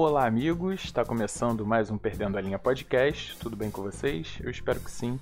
Olá, 0.00 0.26
amigos! 0.26 0.84
Está 0.84 1.04
começando 1.04 1.66
mais 1.66 1.90
um 1.90 1.98
Perdendo 1.98 2.38
a 2.38 2.40
Linha 2.40 2.56
podcast. 2.56 3.36
Tudo 3.36 3.56
bem 3.56 3.68
com 3.68 3.82
vocês? 3.82 4.38
Eu 4.40 4.48
espero 4.48 4.78
que 4.78 4.88
sim. 4.88 5.18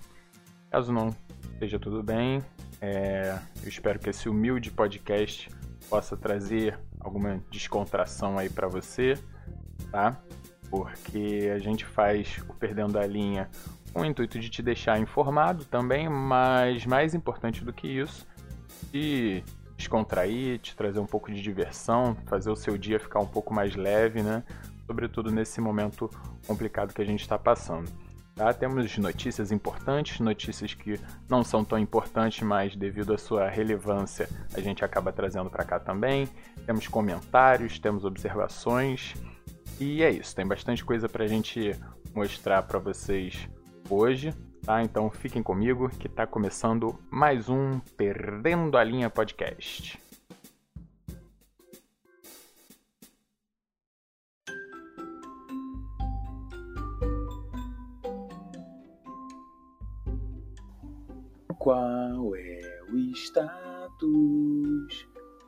Caso 0.71 0.93
não 0.93 1.17
esteja 1.55 1.79
tudo 1.79 2.03
bem, 2.03 2.45
é... 2.79 3.39
eu 3.63 3.69
espero 3.71 3.99
que 3.99 4.11
esse 4.11 4.29
humilde 4.29 4.71
podcast 4.71 5.49
possa 5.89 6.15
trazer 6.15 6.79
alguma 7.01 7.43
descontração 7.51 8.37
aí 8.37 8.51
para 8.51 8.69
você, 8.69 9.15
tá? 9.91 10.21
Porque 10.69 11.51
a 11.55 11.59
gente 11.59 11.87
faz 11.87 12.37
o 12.47 12.53
Perdendo 12.53 12.99
a 12.99 13.07
Linha 13.07 13.49
com 13.95 14.03
o 14.03 14.05
intuito 14.05 14.39
de 14.39 14.51
te 14.51 14.63
deixar 14.63 15.01
informado 15.01 15.65
também, 15.65 16.07
mas 16.07 16.85
mais 16.85 17.15
importante 17.15 17.65
do 17.65 17.73
que 17.73 17.89
isso, 17.89 18.27
de 18.93 19.43
descontrair, 19.77 20.59
te 20.59 20.75
trazer 20.75 20.99
um 20.99 21.07
pouco 21.07 21.31
de 21.31 21.41
diversão, 21.41 22.17
fazer 22.27 22.51
o 22.51 22.57
seu 22.57 22.79
dia 22.79 22.99
ficar 22.99 23.21
um 23.21 23.27
pouco 23.27 23.53
mais 23.53 23.77
leve, 23.77 24.23
né? 24.23 24.43
Sobretudo 24.87 25.31
nesse 25.31 25.61
momento 25.61 26.09
complicado 26.47 26.95
que 26.95 27.03
a 27.03 27.05
gente 27.05 27.21
está 27.21 27.39
passando. 27.39 27.91
Tá? 28.37 28.53
Temos 28.53 28.99
notícias 28.99 29.51
importantes, 29.51 30.21
notícias 30.21 30.75
que 30.75 31.01
não 31.27 31.43
são 31.43 31.65
tão 31.65 31.79
importantes, 31.79 32.43
mas 32.43 32.77
devido 32.77 33.15
à 33.15 33.19
sua 33.19 33.49
relevância 33.49 34.29
a 34.55 34.61
gente 34.61 34.85
acaba 34.85 35.11
trazendo 35.11 35.49
para 35.49 35.65
cá 35.65 35.81
também. 35.81 36.29
Temos 36.67 36.87
comentários, 36.87 37.79
temos 37.79 38.05
observações 38.05 39.15
e 39.81 40.03
é 40.03 40.11
isso. 40.11 40.37
Tem 40.37 40.47
bastante 40.47 40.85
coisa 40.85 41.09
para 41.09 41.25
a 41.25 41.27
gente 41.27 41.75
mostrar 42.15 42.63
para 42.63 42.79
vocês 42.79 43.49
hoje. 43.89 44.35
Tá? 44.63 44.83
Então 44.83 45.09
fiquem 45.09 45.43
comigo 45.43 45.89
que 45.89 46.07
está 46.07 46.27
começando 46.27 46.99
mais 47.11 47.49
um 47.49 47.79
Perdendo 47.97 48.77
a 48.77 48.85
Linha 48.85 49.09
Podcast. 49.09 50.06
Qual 61.67 62.37
é 62.37 62.81
o 62.93 62.97
status 63.17 63.99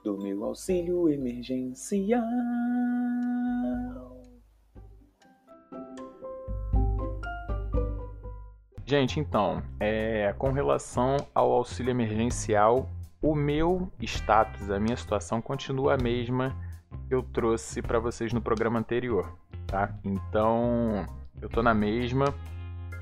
do 0.02 0.18
meu 0.18 0.42
auxílio 0.46 1.08
emergencial? 1.08 2.24
Gente, 8.84 9.20
então, 9.20 9.62
é, 9.78 10.34
com 10.36 10.50
relação 10.50 11.18
ao 11.32 11.52
auxílio 11.52 11.92
emergencial, 11.92 12.90
o 13.22 13.36
meu 13.36 13.88
status, 14.00 14.72
a 14.72 14.80
minha 14.80 14.96
situação 14.96 15.40
continua 15.40 15.94
a 15.94 16.02
mesma 16.02 16.56
que 17.06 17.14
eu 17.14 17.22
trouxe 17.22 17.80
para 17.80 18.00
vocês 18.00 18.32
no 18.32 18.42
programa 18.42 18.80
anterior, 18.80 19.38
tá? 19.68 19.96
Então, 20.02 21.06
eu 21.40 21.48
tô 21.48 21.62
na 21.62 21.74
mesma. 21.74 22.34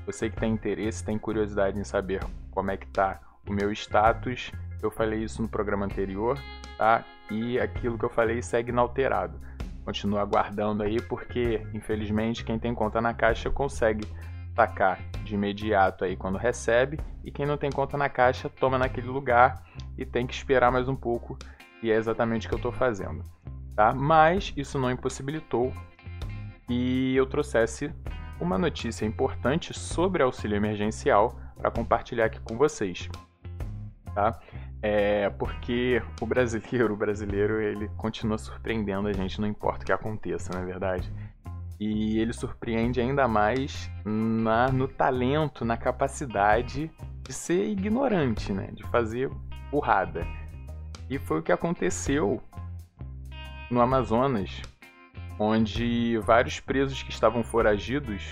Você 0.05 0.29
que 0.29 0.39
tem 0.39 0.53
interesse, 0.53 1.03
tem 1.03 1.17
curiosidade 1.17 1.79
em 1.79 1.83
saber 1.83 2.21
como 2.57 2.71
é 2.71 2.77
que 2.77 2.87
tá 2.87 3.19
o 3.47 3.53
meu 3.53 3.71
status, 3.71 4.51
eu 4.81 4.89
falei 4.89 5.23
isso 5.23 5.43
no 5.43 5.47
programa 5.47 5.85
anterior, 5.85 6.39
tá? 6.75 7.03
E 7.29 7.59
aquilo 7.59 7.99
que 7.99 8.03
eu 8.03 8.09
falei 8.09 8.41
segue 8.41 8.71
inalterado. 8.71 9.39
Continua 9.85 10.21
aguardando 10.21 10.81
aí, 10.81 10.99
porque 10.99 11.61
infelizmente 11.71 12.43
quem 12.43 12.57
tem 12.57 12.73
conta 12.73 12.99
na 12.99 13.13
caixa 13.13 13.51
consegue 13.51 14.07
sacar 14.55 14.99
de 15.23 15.35
imediato 15.35 16.03
aí 16.03 16.17
quando 16.17 16.35
recebe, 16.35 16.99
e 17.23 17.29
quem 17.29 17.45
não 17.45 17.57
tem 17.57 17.69
conta 17.69 17.95
na 17.95 18.09
caixa 18.09 18.49
toma 18.49 18.79
naquele 18.79 19.07
lugar 19.07 19.63
e 19.95 20.03
tem 20.03 20.25
que 20.25 20.33
esperar 20.33 20.71
mais 20.71 20.89
um 20.89 20.95
pouco, 20.95 21.37
e 21.83 21.91
é 21.91 21.95
exatamente 21.95 22.47
o 22.47 22.49
que 22.49 22.55
eu 22.55 22.57
estou 22.57 22.71
fazendo. 22.71 23.23
Tá? 23.75 23.93
Mas 23.93 24.51
isso 24.57 24.79
não 24.79 24.89
impossibilitou 24.89 25.71
que 26.65 27.15
eu 27.15 27.27
trouxesse 27.27 27.93
uma 28.41 28.57
notícia 28.57 29.05
importante 29.05 29.75
sobre 29.75 30.23
auxílio 30.23 30.57
emergencial 30.57 31.39
para 31.57 31.71
compartilhar 31.71 32.25
aqui 32.25 32.39
com 32.39 32.57
vocês. 32.57 33.09
Tá? 34.13 34.39
É 34.81 35.29
porque 35.31 36.01
o 36.21 36.25
brasileiro, 36.25 36.93
o 36.93 36.97
brasileiro, 36.97 37.61
ele 37.61 37.89
continua 37.97 38.37
surpreendendo 38.37 39.07
a 39.07 39.13
gente, 39.13 39.41
não 39.41 39.47
importa 39.47 39.83
o 39.83 39.85
que 39.85 39.91
aconteça, 39.91 40.53
na 40.53 40.61
é 40.61 40.65
verdade. 40.65 41.11
E 41.79 42.19
ele 42.19 42.33
surpreende 42.33 42.99
ainda 42.99 43.27
mais 43.27 43.89
na, 44.03 44.71
no 44.71 44.87
talento, 44.87 45.63
na 45.63 45.77
capacidade 45.77 46.91
de 47.21 47.33
ser 47.33 47.67
ignorante, 47.67 48.51
né? 48.51 48.69
De 48.73 48.83
fazer 48.85 49.29
burrada. 49.69 50.25
E 51.09 51.19
foi 51.19 51.39
o 51.39 51.43
que 51.43 51.51
aconteceu 51.51 52.41
no 53.69 53.81
Amazonas, 53.81 54.61
onde 55.39 56.17
vários 56.19 56.59
presos 56.59 57.03
que 57.03 57.11
estavam 57.11 57.43
foragidos, 57.43 58.31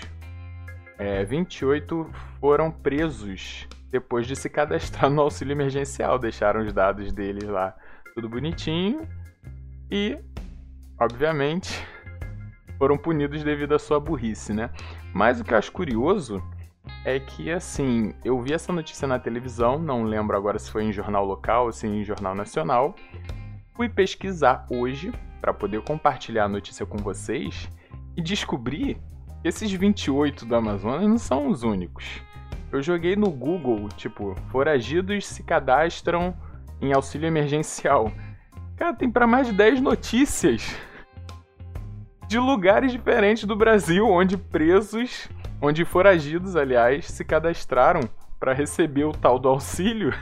é, 0.98 1.24
28 1.24 2.10
foram 2.40 2.70
presos 2.70 3.66
depois 3.90 4.26
de 4.26 4.34
se 4.34 4.48
cadastrar 4.48 5.10
no 5.10 5.22
auxílio 5.22 5.52
emergencial. 5.52 6.18
Deixaram 6.18 6.62
os 6.62 6.72
dados 6.72 7.12
deles 7.12 7.44
lá 7.44 7.74
tudo 8.14 8.28
bonitinho 8.28 9.06
e, 9.90 10.18
obviamente, 10.98 11.86
foram 12.78 12.96
punidos 12.96 13.44
devido 13.44 13.74
à 13.74 13.78
sua 13.78 14.00
burrice, 14.00 14.52
né? 14.52 14.70
Mas 15.12 15.40
o 15.40 15.44
que 15.44 15.52
eu 15.52 15.58
acho 15.58 15.70
curioso 15.70 16.42
é 17.04 17.20
que, 17.20 17.50
assim, 17.50 18.14
eu 18.24 18.40
vi 18.40 18.52
essa 18.52 18.72
notícia 18.72 19.06
na 19.06 19.18
televisão, 19.18 19.78
não 19.78 20.04
lembro 20.04 20.36
agora 20.36 20.58
se 20.58 20.70
foi 20.70 20.84
em 20.84 20.92
jornal 20.92 21.24
local 21.24 21.66
ou 21.66 21.72
se 21.72 21.86
em 21.86 22.04
jornal 22.04 22.34
nacional. 22.34 22.94
Fui 23.74 23.88
pesquisar 23.88 24.66
hoje 24.70 25.12
para 25.40 25.52
poder 25.52 25.82
compartilhar 25.82 26.44
a 26.44 26.48
notícia 26.48 26.86
com 26.86 26.96
vocês 26.98 27.68
e 28.16 28.22
descobri 28.22 28.98
esses 29.46 29.70
28 29.70 30.44
do 30.44 30.56
Amazonas 30.56 31.08
não 31.08 31.18
são 31.18 31.48
os 31.48 31.62
únicos. 31.62 32.20
Eu 32.72 32.82
joguei 32.82 33.14
no 33.14 33.30
Google, 33.30 33.88
tipo, 33.96 34.34
foragidos 34.50 35.24
se 35.26 35.42
cadastram 35.44 36.34
em 36.80 36.92
auxílio 36.92 37.28
emergencial. 37.28 38.10
Cara, 38.76 38.92
tem 38.92 39.10
para 39.10 39.26
mais 39.26 39.46
de 39.46 39.52
10 39.52 39.80
notícias 39.80 40.76
de 42.26 42.38
lugares 42.38 42.90
diferentes 42.90 43.44
do 43.44 43.54
Brasil, 43.54 44.06
onde 44.08 44.36
presos, 44.36 45.28
onde 45.62 45.84
foragidos, 45.84 46.56
aliás, 46.56 47.06
se 47.06 47.24
cadastraram 47.24 48.00
para 48.40 48.52
receber 48.52 49.04
o 49.04 49.12
tal 49.12 49.38
do 49.38 49.48
auxílio. 49.48 50.12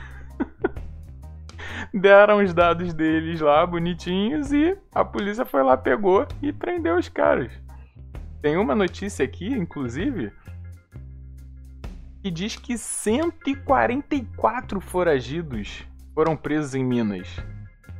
Deram 1.94 2.44
os 2.44 2.52
dados 2.52 2.92
deles 2.92 3.40
lá 3.40 3.66
bonitinhos 3.66 4.52
e 4.52 4.76
a 4.94 5.04
polícia 5.04 5.46
foi 5.46 5.62
lá, 5.62 5.76
pegou 5.76 6.26
e 6.42 6.52
prendeu 6.52 6.98
os 6.98 7.08
caras. 7.08 7.63
Tem 8.44 8.56
uma 8.58 8.74
notícia 8.74 9.24
aqui, 9.24 9.48
inclusive, 9.48 10.30
que 12.20 12.30
diz 12.30 12.56
que 12.56 12.76
144 12.76 14.82
foragidos 14.82 15.82
foram 16.14 16.36
presos 16.36 16.74
em 16.74 16.84
Minas. 16.84 17.26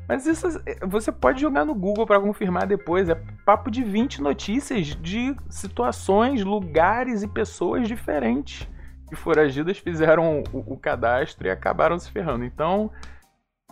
Mas 0.07 0.27
isso 0.27 0.47
você 0.87 1.11
pode 1.11 1.41
jogar 1.41 1.65
no 1.65 1.75
Google 1.75 2.07
para 2.07 2.21
confirmar 2.21 2.67
depois. 2.67 3.09
É 3.09 3.15
papo 3.47 3.71
de 3.71 3.83
20 3.83 4.21
notícias 4.21 4.89
de 4.89 5.35
situações, 5.49 6.45
lugares 6.45 7.23
e 7.23 7.29
pessoas 7.29 7.89
diferentes 7.89 8.69
que 9.09 9.17
foragidas 9.17 9.79
fizeram 9.79 10.45
o, 10.53 10.75
o 10.75 10.77
cadastro 10.77 11.47
e 11.47 11.51
acabaram 11.51 11.99
se 11.99 12.13
ferrando. 12.13 12.45
Então, 12.45 12.91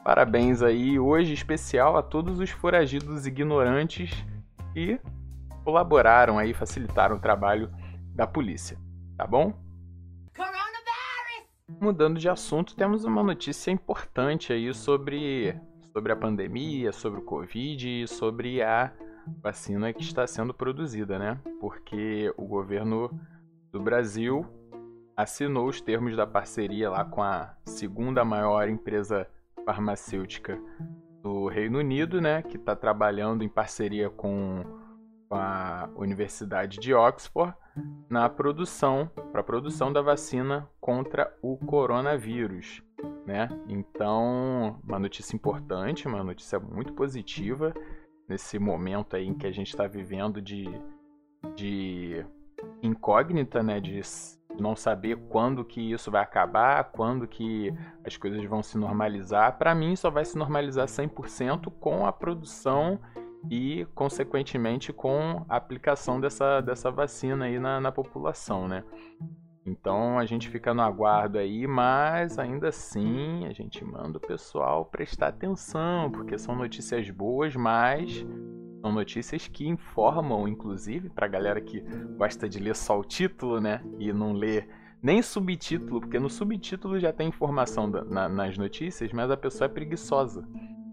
parabéns 0.02 0.62
aí 0.62 0.98
hoje 0.98 1.34
especial 1.34 1.98
a 1.98 2.02
todos 2.02 2.40
os 2.40 2.48
foragidos 2.48 3.26
ignorantes 3.26 4.10
que 4.72 4.98
colaboraram 5.64 6.38
aí, 6.38 6.52
facilitaram 6.52 7.16
o 7.16 7.20
trabalho 7.20 7.70
da 8.14 8.26
polícia, 8.26 8.78
tá 9.16 9.26
bom? 9.26 9.52
Mudando 11.80 12.18
de 12.18 12.28
assunto, 12.28 12.76
temos 12.76 13.04
uma 13.04 13.22
notícia 13.22 13.70
importante 13.70 14.52
aí 14.52 14.72
sobre 14.74 15.58
sobre 15.92 16.12
a 16.12 16.16
pandemia, 16.16 16.90
sobre 16.90 17.20
o 17.20 17.22
Covid 17.22 18.02
e 18.02 18.08
sobre 18.08 18.62
a 18.62 18.90
vacina 19.42 19.92
que 19.92 20.02
está 20.02 20.26
sendo 20.26 20.54
produzida, 20.54 21.18
né? 21.18 21.38
Porque 21.60 22.32
o 22.36 22.46
governo 22.46 23.10
do 23.70 23.80
Brasil 23.80 24.46
assinou 25.16 25.68
os 25.68 25.80
termos 25.80 26.16
da 26.16 26.26
parceria 26.26 26.90
lá 26.90 27.04
com 27.04 27.22
a 27.22 27.54
segunda 27.66 28.24
maior 28.24 28.68
empresa 28.68 29.28
farmacêutica 29.64 30.58
do 31.22 31.46
Reino 31.46 31.78
Unido, 31.78 32.20
né? 32.20 32.42
Que 32.42 32.56
está 32.56 32.74
trabalhando 32.74 33.44
em 33.44 33.48
parceria 33.48 34.08
com 34.08 34.64
a 35.34 35.88
Universidade 35.96 36.78
de 36.78 36.94
Oxford 36.94 37.54
na 38.08 38.28
produção, 38.28 39.10
para 39.30 39.40
a 39.40 39.44
produção 39.44 39.92
da 39.92 40.02
vacina 40.02 40.68
contra 40.80 41.34
o 41.42 41.56
coronavírus 41.56 42.82
né? 43.26 43.48
Então, 43.68 44.80
uma 44.84 44.98
notícia 44.98 45.34
importante, 45.34 46.06
uma 46.06 46.22
notícia 46.22 46.58
muito 46.58 46.92
positiva 46.92 47.74
nesse 48.28 48.58
momento 48.58 49.16
aí 49.16 49.26
em 49.26 49.34
que 49.34 49.46
a 49.46 49.52
gente 49.52 49.68
está 49.68 49.86
vivendo 49.86 50.40
de, 50.40 50.64
de 51.54 52.24
incógnita, 52.82 53.62
né? 53.62 53.80
De 53.80 54.00
não 54.58 54.76
saber 54.76 55.16
quando 55.28 55.64
que 55.64 55.92
isso 55.92 56.10
vai 56.10 56.22
acabar, 56.22 56.84
quando 56.84 57.26
que 57.26 57.72
as 58.04 58.16
coisas 58.16 58.44
vão 58.44 58.62
se 58.62 58.76
normalizar. 58.76 59.56
Para 59.56 59.74
mim, 59.74 59.96
só 59.96 60.10
vai 60.10 60.24
se 60.24 60.36
normalizar 60.36 60.86
100% 60.86 61.72
com 61.80 62.06
a 62.06 62.12
produção 62.12 63.00
e, 63.50 63.86
consequentemente, 63.94 64.92
com 64.92 65.44
a 65.48 65.56
aplicação 65.56 66.20
dessa, 66.20 66.60
dessa 66.60 66.90
vacina 66.90 67.46
aí 67.46 67.58
na, 67.58 67.80
na 67.80 67.92
população, 67.92 68.68
né? 68.68 68.84
Então 69.64 70.18
a 70.18 70.26
gente 70.26 70.48
fica 70.48 70.74
no 70.74 70.82
aguardo 70.82 71.38
aí, 71.38 71.66
mas 71.66 72.38
ainda 72.38 72.68
assim 72.68 73.46
a 73.46 73.52
gente 73.52 73.84
manda 73.84 74.18
o 74.18 74.20
pessoal 74.20 74.84
prestar 74.84 75.28
atenção, 75.28 76.10
porque 76.10 76.36
são 76.36 76.56
notícias 76.56 77.08
boas, 77.10 77.54
mas 77.54 78.26
são 78.80 78.90
notícias 78.90 79.46
que 79.46 79.68
informam, 79.68 80.48
inclusive, 80.48 81.08
para 81.08 81.26
a 81.26 81.28
galera 81.28 81.60
que 81.60 81.80
gosta 82.16 82.48
de 82.48 82.58
ler 82.58 82.74
só 82.74 82.98
o 82.98 83.04
título, 83.04 83.60
né? 83.60 83.80
E 84.00 84.12
não 84.12 84.32
lê 84.32 84.64
nem 85.00 85.22
subtítulo, 85.22 86.00
porque 86.00 86.18
no 86.18 86.28
subtítulo 86.28 86.98
já 86.98 87.12
tem 87.12 87.28
informação 87.28 87.88
da, 87.88 88.04
na, 88.04 88.28
nas 88.28 88.58
notícias, 88.58 89.12
mas 89.12 89.30
a 89.30 89.36
pessoa 89.36 89.66
é 89.66 89.68
preguiçosa. 89.68 90.44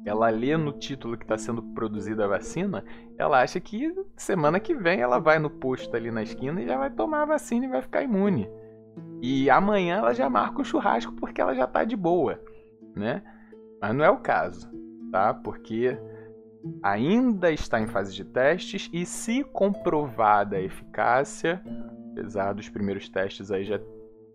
Ela 0.09 0.31
lê 0.31 0.57
no 0.57 0.71
título 0.71 1.15
que 1.15 1.23
está 1.23 1.37
sendo 1.37 1.61
produzida 1.61 2.25
a 2.25 2.27
vacina, 2.27 2.83
ela 3.15 3.43
acha 3.43 3.59
que 3.59 3.93
semana 4.17 4.59
que 4.59 4.73
vem 4.73 5.01
ela 5.01 5.19
vai 5.19 5.37
no 5.37 5.51
posto 5.51 5.95
ali 5.95 6.09
na 6.09 6.23
esquina 6.23 6.59
e 6.59 6.65
já 6.65 6.79
vai 6.79 6.89
tomar 6.89 7.21
a 7.21 7.25
vacina 7.27 7.67
e 7.67 7.69
vai 7.69 7.79
ficar 7.79 8.01
imune. 8.01 8.49
E 9.21 9.51
amanhã 9.51 9.97
ela 9.97 10.11
já 10.11 10.27
marca 10.27 10.61
o 10.61 10.65
churrasco 10.65 11.13
porque 11.13 11.39
ela 11.39 11.53
já 11.53 11.65
está 11.65 11.83
de 11.83 11.95
boa, 11.95 12.41
né? 12.95 13.21
Mas 13.79 13.95
não 13.95 14.03
é 14.03 14.09
o 14.09 14.17
caso, 14.17 14.67
tá? 15.11 15.31
Porque 15.31 15.95
ainda 16.81 17.51
está 17.51 17.79
em 17.79 17.85
fase 17.85 18.11
de 18.15 18.25
testes 18.25 18.89
e 18.91 19.05
se 19.05 19.43
comprovada 19.43 20.57
a 20.57 20.61
eficácia, 20.61 21.61
apesar 22.13 22.53
dos 22.53 22.67
primeiros 22.67 23.07
testes 23.07 23.51
aí 23.51 23.63
já 23.63 23.79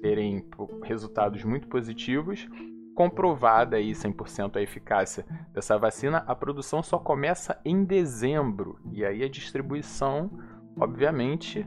terem 0.01 0.47
resultados 0.85 1.43
muito 1.43 1.67
positivos, 1.67 2.47
comprovada 2.95 3.77
aí 3.77 3.93
100% 3.93 4.57
a 4.57 4.63
eficácia 4.63 5.25
dessa 5.53 5.79
vacina, 5.79 6.25
a 6.27 6.35
produção 6.35 6.83
só 6.83 6.99
começa 6.99 7.61
em 7.65 7.85
dezembro 7.85 8.79
e 8.93 9.05
aí 9.05 9.23
a 9.23 9.29
distribuição, 9.29 10.31
obviamente, 10.79 11.67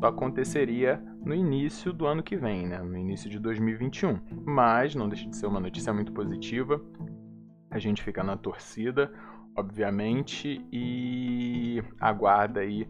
só 0.00 0.08
aconteceria 0.08 1.02
no 1.24 1.34
início 1.34 1.92
do 1.92 2.06
ano 2.06 2.22
que 2.22 2.36
vem, 2.36 2.66
né? 2.66 2.78
no 2.82 2.98
início 2.98 3.30
de 3.30 3.38
2021. 3.38 4.20
Mas 4.44 4.94
não 4.94 5.08
deixa 5.08 5.28
de 5.28 5.36
ser 5.36 5.46
uma 5.46 5.60
notícia 5.60 5.92
muito 5.94 6.12
positiva. 6.12 6.80
A 7.70 7.78
gente 7.78 8.02
fica 8.02 8.22
na 8.22 8.36
torcida 8.36 9.10
obviamente, 9.56 10.64
e 10.72 11.82
aguarda 12.00 12.60
aí 12.60 12.88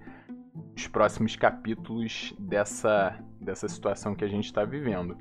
os 0.77 0.87
próximos 0.89 1.37
capítulos 1.37 2.35
dessa, 2.39 3.19
dessa 3.41 3.69
situação 3.69 4.15
que 4.15 4.25
a 4.25 4.29
gente 4.29 4.47
está 4.47 4.65
vivendo, 4.65 5.17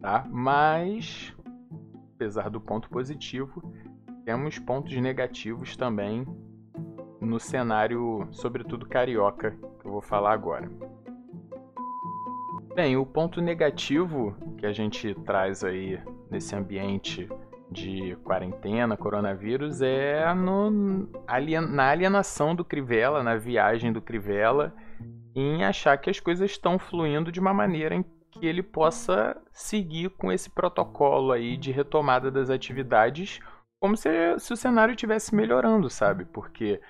tá? 0.00 0.26
Mas, 0.30 1.34
apesar 2.24 2.48
do 2.48 2.58
ponto 2.58 2.88
positivo, 2.88 3.62
temos 4.24 4.58
pontos 4.58 4.96
negativos 4.96 5.76
também 5.76 6.26
no 7.20 7.38
cenário, 7.38 8.26
sobretudo 8.30 8.88
carioca, 8.88 9.50
que 9.78 9.86
eu 9.86 9.92
vou 9.92 10.00
falar 10.00 10.32
agora. 10.32 10.70
Bem, 12.74 12.96
o 12.96 13.04
ponto 13.04 13.42
negativo 13.42 14.34
que 14.56 14.64
a 14.64 14.72
gente 14.72 15.14
traz 15.26 15.62
aí 15.62 16.00
nesse 16.30 16.56
ambiente 16.56 17.28
de 17.70 18.16
quarentena, 18.24 18.96
coronavírus, 18.96 19.82
é 19.82 20.32
no, 20.32 21.06
alien, 21.26 21.60
na 21.60 21.90
alienação 21.90 22.54
do 22.54 22.64
Crivella, 22.64 23.22
na 23.22 23.36
viagem 23.36 23.92
do 23.92 24.00
Crivella, 24.00 24.74
em 25.36 25.62
achar 25.62 25.98
que 25.98 26.08
as 26.08 26.20
coisas 26.20 26.50
estão 26.50 26.78
fluindo 26.78 27.30
de 27.30 27.38
uma 27.38 27.52
maneira 27.52 27.94
que 28.38 28.46
ele 28.46 28.62
possa 28.62 29.36
seguir 29.52 30.10
com 30.10 30.32
esse 30.32 30.50
protocolo 30.50 31.32
aí 31.32 31.56
de 31.56 31.70
retomada 31.70 32.30
das 32.30 32.50
atividades, 32.50 33.40
como 33.80 33.96
se, 33.96 34.08
se 34.38 34.52
o 34.52 34.56
cenário 34.56 34.92
estivesse 34.92 35.34
melhorando, 35.34 35.88
sabe? 35.88 36.24
Porque 36.24 36.80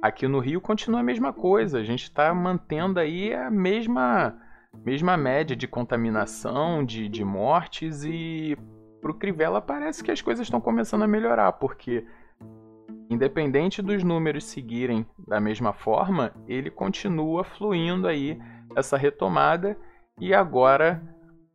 aqui 0.00 0.28
no 0.28 0.38
Rio 0.38 0.60
continua 0.60 1.00
a 1.00 1.04
mesma 1.04 1.32
coisa, 1.32 1.78
a 1.78 1.84
gente 1.84 2.04
está 2.04 2.32
mantendo 2.32 3.00
aí 3.00 3.34
a 3.34 3.50
mesma 3.50 4.36
mesma 4.84 5.16
média 5.16 5.56
de 5.56 5.66
contaminação, 5.66 6.84
de, 6.84 7.08
de 7.08 7.24
mortes 7.24 8.04
e 8.04 8.56
pro 9.00 9.14
Crivella 9.14 9.60
parece 9.60 10.04
que 10.04 10.10
as 10.10 10.20
coisas 10.20 10.46
estão 10.46 10.60
começando 10.60 11.02
a 11.02 11.08
melhorar, 11.08 11.52
porque 11.52 12.04
independente 13.10 13.80
dos 13.80 14.04
números 14.04 14.44
seguirem 14.44 15.06
da 15.26 15.40
mesma 15.40 15.72
forma, 15.72 16.32
ele 16.46 16.70
continua 16.70 17.42
fluindo 17.42 18.06
aí 18.06 18.38
essa 18.76 18.96
retomada 18.96 19.76
e 20.20 20.34
agora 20.34 21.02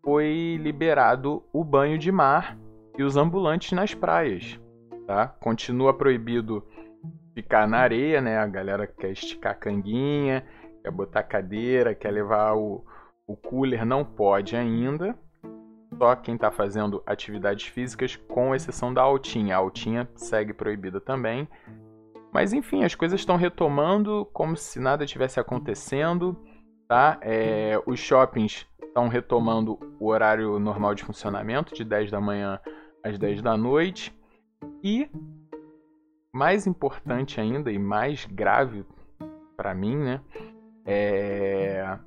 foi 0.04 0.58
liberado 0.60 1.44
o 1.52 1.64
banho 1.64 1.98
de 1.98 2.12
mar 2.12 2.58
e 2.98 3.04
os 3.04 3.18
ambulantes 3.18 3.72
nas 3.72 3.94
praias, 3.94 4.60
tá? 5.08 5.28
Continua 5.28 5.94
proibido 5.94 6.66
ficar 7.34 7.68
na 7.68 7.80
areia, 7.80 8.22
né? 8.22 8.38
A 8.38 8.48
galera 8.48 8.86
quer 8.86 9.12
esticar 9.12 9.58
canguinha, 9.58 10.46
quer 10.82 10.92
botar 10.92 11.24
cadeira, 11.24 11.96
quer 11.96 12.12
levar 12.12 12.56
o, 12.56 12.84
o 13.26 13.36
cooler, 13.36 13.86
não 13.86 14.04
pode 14.04 14.56
ainda, 14.56 15.18
só 15.98 16.16
quem 16.16 16.36
está 16.36 16.52
fazendo 16.52 17.02
atividades 17.06 17.68
físicas, 17.68 18.16
com 18.16 18.54
exceção 18.54 18.94
da 18.94 19.02
altinha. 19.02 19.56
A 19.56 19.60
altinha 19.60 20.08
segue 20.16 20.54
proibida 20.54 21.00
também. 21.00 21.48
Mas 22.32 22.52
enfim, 22.52 22.84
as 22.84 22.96
coisas 22.96 23.20
estão 23.20 23.38
retomando 23.38 24.28
como 24.34 24.58
se 24.58 24.80
nada 24.80 25.06
tivesse 25.06 25.40
acontecendo. 25.40 26.38
Tá? 26.88 27.18
É, 27.22 27.82
os 27.86 28.00
shoppings 28.00 28.68
estão 28.82 29.08
retomando 29.08 29.80
o 30.00 30.08
horário 30.08 30.60
normal 30.60 30.94
de 30.94 31.04
funcionamento, 31.04 31.74
de 31.74 31.84
10 31.84 32.12
da 32.12 32.22
manhã 32.22 32.60
às 33.04 33.18
10 33.18 33.42
da 33.42 33.58
noite. 33.58 34.16
E, 34.84 35.10
mais 36.34 36.68
importante 36.68 37.40
ainda 37.40 37.72
e 37.72 37.80
mais 37.80 38.26
grave 38.26 38.86
para 39.56 39.74
mim, 39.74 39.98
né? 39.98 40.22
É, 40.86 41.98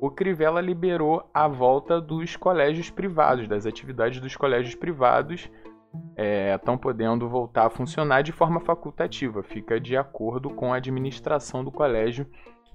o 0.00 0.10
Crivella 0.10 0.60
liberou 0.60 1.28
a 1.34 1.48
volta 1.48 2.00
dos 2.00 2.36
colégios 2.36 2.90
privados, 2.90 3.48
das 3.48 3.66
atividades 3.66 4.20
dos 4.20 4.36
colégios 4.36 4.74
privados 4.74 5.50
estão 6.54 6.74
é, 6.74 6.78
podendo 6.78 7.28
voltar 7.28 7.66
a 7.66 7.70
funcionar 7.70 8.22
de 8.22 8.30
forma 8.30 8.60
facultativa, 8.60 9.42
fica 9.42 9.80
de 9.80 9.96
acordo 9.96 10.50
com 10.50 10.72
a 10.72 10.76
administração 10.76 11.64
do 11.64 11.72
colégio 11.72 12.26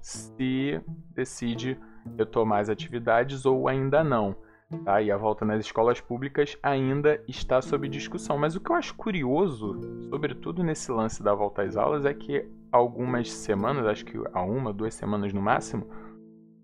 se 0.03 0.81
decide 1.15 1.79
retomar 2.17 2.59
as 2.59 2.69
atividades 2.69 3.45
ou 3.45 3.67
ainda 3.67 4.03
não. 4.03 4.35
Tá? 4.83 5.01
E 5.01 5.11
a 5.11 5.17
volta 5.17 5.45
nas 5.45 5.59
escolas 5.65 6.01
públicas 6.01 6.57
ainda 6.61 7.21
está 7.27 7.61
sob 7.61 7.87
discussão. 7.87 8.37
Mas 8.37 8.55
o 8.55 8.59
que 8.59 8.71
eu 8.71 8.75
acho 8.75 8.95
curioso, 8.95 9.79
sobretudo 10.09 10.63
nesse 10.63 10.91
lance 10.91 11.23
da 11.23 11.33
volta 11.33 11.61
às 11.61 11.77
aulas, 11.77 12.05
é 12.05 12.13
que 12.13 12.45
algumas 12.71 13.31
semanas, 13.31 13.85
acho 13.85 14.05
que 14.05 14.19
há 14.33 14.41
uma, 14.41 14.73
duas 14.73 14.93
semanas 14.93 15.31
no 15.31 15.41
máximo, 15.41 15.87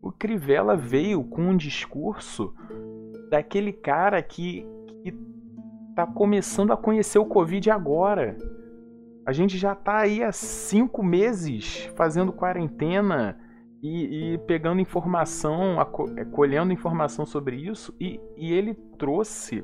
o 0.02 0.12
Crivella 0.12 0.76
veio 0.76 1.24
com 1.24 1.44
um 1.44 1.58
discurso 1.58 2.54
daquele 3.30 3.72
cara 3.72 4.22
que, 4.22 4.66
que 5.04 5.14
tá 5.96 6.08
começando 6.08 6.72
a 6.72 6.78
conhecer 6.78 7.20
o 7.20 7.26
Covid 7.26 7.70
agora. 7.70 8.38
A 9.30 9.32
gente 9.32 9.60
já 9.60 9.76
tá 9.76 10.00
aí 10.00 10.24
há 10.24 10.32
cinco 10.32 11.04
meses 11.04 11.88
fazendo 11.96 12.34
quarentena 12.34 13.38
e, 13.80 14.34
e 14.34 14.38
pegando 14.40 14.82
informação, 14.82 15.78
é, 16.18 16.26
colhendo 16.26 16.74
informação 16.74 17.28
sobre 17.28 17.56
isso, 17.56 17.96
e, 18.00 18.20
e 18.36 18.52
ele 18.52 18.74
trouxe 18.98 19.64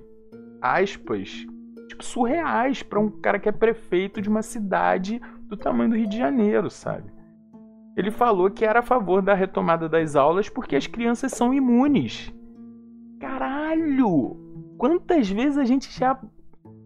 aspas 0.62 1.48
tipo, 1.88 2.05
surreais 2.05 2.84
para 2.84 3.00
um 3.00 3.10
cara 3.10 3.39
que 3.39 3.50
é 3.50 3.51
prefeito 3.51 4.22
de 4.22 4.29
uma 4.29 4.43
cidade 4.43 5.19
do 5.48 5.57
tamanho 5.57 5.89
do 5.89 5.95
Rio 5.95 6.10
de 6.10 6.17
Janeiro, 6.19 6.69
sabe? 6.69 7.12
Ele 7.98 8.12
falou 8.12 8.51
que 8.51 8.63
era 8.63 8.81
a 8.81 8.84
favor 8.84 9.24
da 9.24 9.34
retomada 9.34 9.89
das 9.89 10.15
aulas 10.15 10.48
porque 10.48 10.75
as 10.75 10.86
crianças 10.86 11.31
são 11.31 11.51
imunes. 11.51 12.31
Caralho! 13.19 14.38
Quantas 14.77 15.27
vezes 15.27 15.57
a 15.57 15.65
gente 15.65 15.91
já 15.91 16.22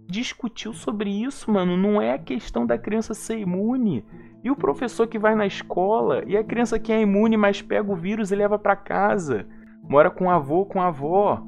discutiu 0.10 0.74
sobre 0.74 1.10
isso, 1.10 1.52
mano? 1.52 1.78
Não 1.78 2.02
é 2.02 2.14
a 2.14 2.20
questão 2.20 2.66
da 2.66 2.78
criança 2.78 3.14
ser 3.14 3.38
imune. 3.38 4.04
E 4.44 4.50
o 4.50 4.56
professor 4.56 5.08
que 5.08 5.20
vai 5.20 5.36
na 5.36 5.46
escola 5.46 6.24
e 6.26 6.36
a 6.36 6.44
criança 6.44 6.80
que 6.80 6.92
é 6.92 7.02
imune, 7.02 7.38
mas 7.38 7.62
pega 7.62 7.92
o 7.92 7.96
vírus 7.96 8.32
e 8.32 8.36
leva 8.36 8.58
para 8.58 8.76
casa. 8.76 9.46
Mora 9.84 10.10
com 10.10 10.26
o 10.26 10.30
avô, 10.30 10.66
com 10.66 10.82
a 10.82 10.88
avó. 10.88 11.44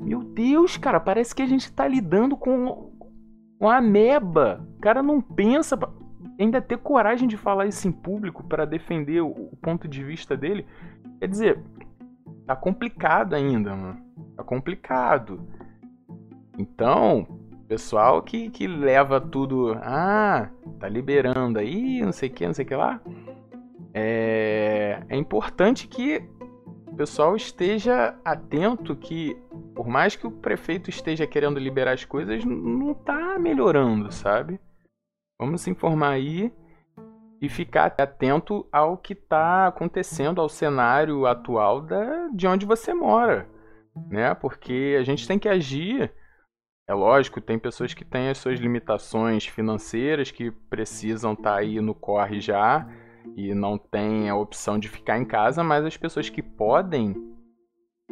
Meu 0.00 0.22
Deus, 0.22 0.76
cara, 0.76 0.98
parece 0.98 1.34
que 1.34 1.42
a 1.42 1.46
gente 1.46 1.70
tá 1.72 1.86
lidando 1.86 2.36
com, 2.36 2.90
com 3.58 3.68
a 3.68 3.76
ameba. 3.76 4.66
O 4.76 4.80
cara 4.80 5.02
não 5.02 5.20
pensa 5.20 5.76
ainda 6.38 6.60
ter 6.62 6.78
coragem 6.78 7.28
de 7.28 7.36
falar 7.36 7.66
isso 7.66 7.86
em 7.86 7.92
público 7.92 8.42
para 8.44 8.64
defender 8.64 9.20
o, 9.20 9.56
ponto 9.60 9.86
de 9.86 10.02
vista 10.02 10.36
dele, 10.36 10.66
quer 11.18 11.28
dizer, 11.28 11.64
tá 12.46 12.56
complicado 12.56 13.34
ainda, 13.34 13.74
mano. 13.74 13.98
Tá 14.36 14.42
complicado. 14.42 15.46
Então, 16.58 17.26
pessoal 17.74 18.22
que, 18.22 18.50
que 18.50 18.68
leva 18.68 19.20
tudo, 19.20 19.76
ah, 19.82 20.48
tá 20.78 20.88
liberando 20.88 21.58
aí, 21.58 22.02
não 22.02 22.12
sei 22.12 22.28
o 22.28 22.32
que, 22.32 22.46
não 22.46 22.54
sei 22.54 22.64
o 22.64 22.68
que 22.68 22.74
lá. 22.76 23.00
É, 23.92 25.02
é 25.08 25.16
importante 25.16 25.88
que 25.88 26.22
o 26.86 26.94
pessoal 26.94 27.34
esteja 27.34 28.16
atento 28.24 28.94
que, 28.94 29.36
por 29.74 29.88
mais 29.88 30.14
que 30.14 30.24
o 30.24 30.30
prefeito 30.30 30.88
esteja 30.88 31.26
querendo 31.26 31.58
liberar 31.58 31.94
as 31.94 32.04
coisas, 32.04 32.44
não 32.44 32.94
tá 32.94 33.40
melhorando, 33.40 34.12
sabe? 34.12 34.60
Vamos 35.36 35.62
se 35.62 35.70
informar 35.70 36.10
aí 36.10 36.52
e 37.42 37.48
ficar 37.48 37.86
atento 37.86 38.68
ao 38.70 38.96
que 38.96 39.14
está 39.14 39.66
acontecendo, 39.66 40.40
ao 40.40 40.48
cenário 40.48 41.26
atual 41.26 41.80
da, 41.80 42.28
de 42.28 42.46
onde 42.46 42.64
você 42.64 42.94
mora, 42.94 43.48
né? 44.08 44.32
Porque 44.32 44.96
a 44.96 45.02
gente 45.02 45.26
tem 45.26 45.40
que 45.40 45.48
agir. 45.48 46.14
É 46.86 46.92
lógico, 46.92 47.40
tem 47.40 47.58
pessoas 47.58 47.94
que 47.94 48.04
têm 48.04 48.28
as 48.28 48.36
suas 48.36 48.60
limitações 48.60 49.46
financeiras, 49.46 50.30
que 50.30 50.50
precisam 50.50 51.32
estar 51.32 51.54
tá 51.54 51.56
aí 51.56 51.80
no 51.80 51.94
corre 51.94 52.40
já 52.40 52.86
e 53.36 53.54
não 53.54 53.78
tem 53.78 54.28
a 54.28 54.36
opção 54.36 54.78
de 54.78 54.88
ficar 54.88 55.18
em 55.18 55.24
casa, 55.24 55.64
mas 55.64 55.84
as 55.86 55.96
pessoas 55.96 56.28
que 56.28 56.42
podem, 56.42 57.14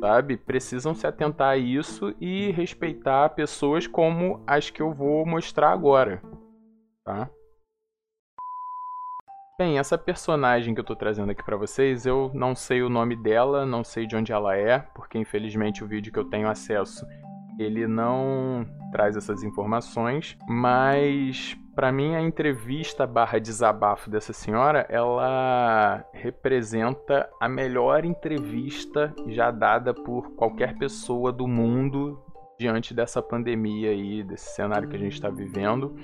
sabe, 0.00 0.38
precisam 0.38 0.94
se 0.94 1.06
atentar 1.06 1.50
a 1.50 1.56
isso 1.58 2.14
e 2.18 2.50
respeitar 2.52 3.28
pessoas 3.30 3.86
como 3.86 4.42
as 4.46 4.70
que 4.70 4.80
eu 4.80 4.90
vou 4.94 5.26
mostrar 5.26 5.70
agora, 5.70 6.22
tá? 7.04 7.28
Bem, 9.58 9.78
essa 9.78 9.98
personagem 9.98 10.74
que 10.74 10.80
eu 10.80 10.84
tô 10.84 10.96
trazendo 10.96 11.30
aqui 11.30 11.44
para 11.44 11.58
vocês, 11.58 12.06
eu 12.06 12.30
não 12.32 12.54
sei 12.54 12.82
o 12.82 12.88
nome 12.88 13.14
dela, 13.14 13.66
não 13.66 13.84
sei 13.84 14.06
de 14.06 14.16
onde 14.16 14.32
ela 14.32 14.56
é, 14.56 14.78
porque 14.78 15.18
infelizmente 15.18 15.84
o 15.84 15.86
vídeo 15.86 16.10
que 16.10 16.18
eu 16.18 16.24
tenho 16.24 16.48
acesso, 16.48 17.06
ele 17.58 17.86
não 17.86 18.66
traz 18.90 19.16
essas 19.16 19.42
informações, 19.42 20.36
mas 20.48 21.56
para 21.74 21.90
mim 21.90 22.14
a 22.14 22.20
entrevista 22.20 23.06
barra 23.06 23.38
desabafo 23.38 24.10
dessa 24.10 24.32
senhora, 24.32 24.86
ela 24.88 26.04
representa 26.12 27.28
a 27.40 27.48
melhor 27.48 28.04
entrevista 28.04 29.14
já 29.28 29.50
dada 29.50 29.94
por 29.94 30.34
qualquer 30.34 30.76
pessoa 30.76 31.32
do 31.32 31.48
mundo 31.48 32.22
diante 32.58 32.92
dessa 32.94 33.22
pandemia 33.22 33.90
aí, 33.90 34.22
desse 34.22 34.54
cenário 34.54 34.88
que 34.88 34.96
a 34.96 34.98
gente 34.98 35.14
está 35.14 35.30
vivendo 35.30 35.96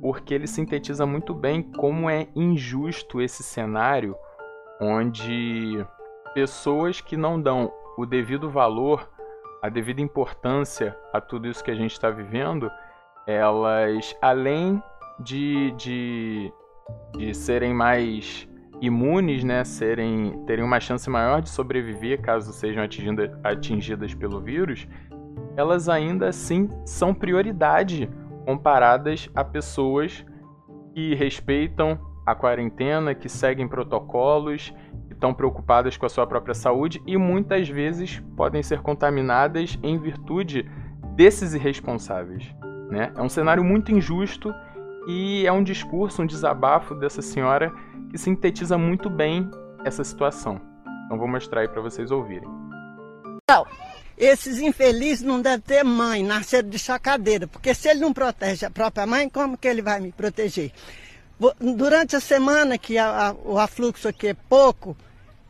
porque 0.00 0.34
ele 0.34 0.46
sintetiza 0.46 1.04
muito 1.04 1.34
bem 1.34 1.62
como 1.62 2.08
é 2.08 2.28
injusto 2.34 3.20
esse 3.20 3.42
cenário 3.42 4.16
onde 4.80 5.84
pessoas 6.32 7.00
que 7.00 7.16
não 7.16 7.40
dão 7.40 7.70
o 7.98 8.06
devido 8.06 8.48
valor, 8.48 9.10
a 9.62 9.68
devida 9.68 10.00
importância 10.00 10.96
a 11.12 11.20
tudo 11.20 11.48
isso 11.48 11.62
que 11.62 11.70
a 11.70 11.74
gente 11.74 11.92
está 11.92 12.10
vivendo, 12.10 12.70
elas, 13.26 14.16
além 14.20 14.82
de, 15.18 15.72
de, 15.72 16.52
de 17.16 17.34
serem 17.34 17.74
mais 17.74 18.48
imunes, 18.80 19.44
né, 19.44 19.62
serem, 19.62 20.42
terem 20.46 20.64
uma 20.64 20.80
chance 20.80 21.08
maior 21.10 21.42
de 21.42 21.50
sobreviver 21.50 22.20
caso 22.22 22.52
sejam 22.52 22.82
atingidas, 22.82 23.30
atingidas 23.44 24.14
pelo 24.14 24.40
vírus, 24.40 24.88
elas 25.56 25.88
ainda 25.88 26.28
assim 26.28 26.68
são 26.86 27.12
prioridade 27.12 28.10
comparadas 28.46 29.28
a 29.34 29.44
pessoas 29.44 30.24
que 30.94 31.14
respeitam 31.14 31.98
a 32.26 32.34
quarentena, 32.34 33.14
que 33.14 33.28
seguem 33.28 33.68
protocolos, 33.68 34.72
estão 35.20 35.34
preocupadas 35.34 35.98
com 35.98 36.06
a 36.06 36.08
sua 36.08 36.26
própria 36.26 36.54
saúde 36.54 37.02
e 37.06 37.14
muitas 37.18 37.68
vezes 37.68 38.22
podem 38.34 38.62
ser 38.62 38.80
contaminadas 38.80 39.78
em 39.82 39.98
virtude 39.98 40.68
desses 41.14 41.52
irresponsáveis. 41.52 42.42
Né? 42.90 43.12
É 43.14 43.20
um 43.20 43.28
cenário 43.28 43.62
muito 43.62 43.92
injusto 43.92 44.52
e 45.06 45.46
é 45.46 45.52
um 45.52 45.62
discurso, 45.62 46.22
um 46.22 46.26
desabafo 46.26 46.94
dessa 46.94 47.20
senhora 47.20 47.70
que 48.10 48.16
sintetiza 48.16 48.78
muito 48.78 49.10
bem 49.10 49.48
essa 49.84 50.02
situação. 50.02 50.58
Então 51.04 51.18
vou 51.18 51.28
mostrar 51.28 51.60
aí 51.60 51.68
para 51.68 51.82
vocês 51.82 52.10
ouvirem. 52.10 52.48
Esses 54.16 54.58
infelizes 54.58 55.22
não 55.22 55.40
devem 55.42 55.60
ter 55.60 55.84
mãe, 55.84 56.22
nasceram 56.22 56.68
de 56.68 56.78
chacadeira, 56.78 57.46
porque 57.46 57.74
se 57.74 57.88
ele 57.88 58.00
não 58.00 58.12
protege 58.12 58.64
a 58.64 58.70
própria 58.70 59.06
mãe, 59.06 59.28
como 59.28 59.58
que 59.58 59.68
ele 59.68 59.82
vai 59.82 60.00
me 60.00 60.12
proteger? 60.12 60.72
Durante 61.58 62.16
a 62.16 62.20
semana 62.20 62.78
que 62.78 62.96
a, 62.96 63.28
a, 63.28 63.32
o 63.32 63.58
afluxo 63.58 64.08
aqui 64.08 64.28
é 64.28 64.34
pouco, 64.34 64.96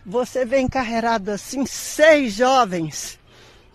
você 0.04 0.44
vê 0.44 0.60
encarregado 0.60 1.30
assim 1.30 1.66
seis 1.66 2.34
jovens, 2.34 3.18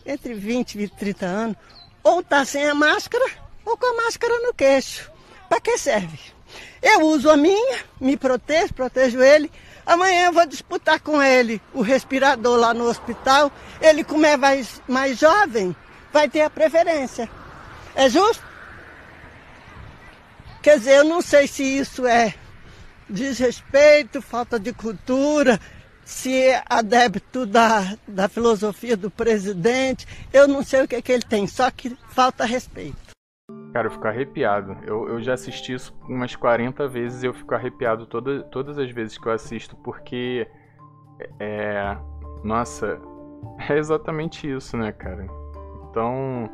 entre 0.05 0.34
20 0.34 0.75
e 0.79 0.88
30 0.88 1.25
anos, 1.25 1.58
ou 2.03 2.24
tá 2.24 2.46
sem 2.46 2.67
a 2.67 2.75
máscara, 2.75 3.25
ou 3.65 3.77
com 3.77 3.86
a 3.86 4.03
máscara 4.03 4.39
no 4.39 4.53
queixo. 4.53 5.12
Para 5.50 5.62
que 5.62 5.77
serve? 5.77 6.20
Eu 6.82 7.01
uso 7.01 7.29
a 7.29 7.38
minha, 7.38 7.79
me 8.00 8.15
protejo, 8.15 8.74
protejo 8.74 9.22
ele, 9.22 9.51
Amanhã 9.86 10.25
eu 10.25 10.34
vou 10.34 10.48
disputar 10.48 11.00
com 11.00 11.22
ele 11.22 11.62
o 11.72 11.82
respirador 11.82 12.58
lá 12.58 12.74
no 12.74 12.86
hospital. 12.86 13.51
Ele, 13.79 14.03
como 14.03 14.25
é 14.25 14.36
mais, 14.36 14.82
mais 14.88 15.20
jovem, 15.20 15.75
vai 16.12 16.27
ter 16.27 16.41
a 16.41 16.50
preferência. 16.50 17.29
É 17.94 18.10
justo? 18.10 18.44
Quer 20.63 20.79
dizer, 20.79 20.98
eu 20.98 21.03
não 21.03 21.22
sei 21.22 21.48
se 21.48 21.63
isso 21.63 22.08
é 22.08 22.34
desrespeito, 23.08 24.20
falta 24.20 24.60
de 24.60 24.74
cultura, 24.74 25.62
se 26.06 26.40
é 26.40 26.64
adepto 26.70 27.48
da, 27.48 27.98
da 28.08 28.30
filosofia 28.30 28.96
do 28.96 29.10
presidente. 29.10 30.08
Eu 30.32 30.48
não 30.48 30.64
sei 30.64 30.84
o 30.84 30.88
que, 30.88 30.96
é 30.96 31.02
que 31.02 31.12
ele 31.12 31.24
tem, 31.24 31.48
só 31.48 31.70
que 31.72 31.90
falta 32.10 32.46
respeito. 32.46 32.96
Cara, 33.74 33.88
eu 33.88 33.92
fico 33.92 34.08
arrepiado. 34.08 34.78
Eu, 34.86 35.10
eu 35.10 35.22
já 35.22 35.34
assisti 35.34 35.74
isso 35.74 35.94
umas 36.08 36.36
40 36.36 36.88
vezes 36.88 37.24
e 37.24 37.26
eu 37.26 37.34
fico 37.34 37.54
arrepiado 37.54 38.06
toda, 38.06 38.44
todas 38.44 38.78
as 38.78 38.90
vezes 38.92 39.18
que 39.18 39.28
eu 39.28 39.34
assisto, 39.34 39.76
porque. 39.78 40.48
É. 41.40 41.98
Nossa, 42.44 43.02
é 43.68 43.78
exatamente 43.78 44.50
isso, 44.50 44.78
né, 44.78 44.92
cara? 44.92 45.28
Então, 45.90 46.50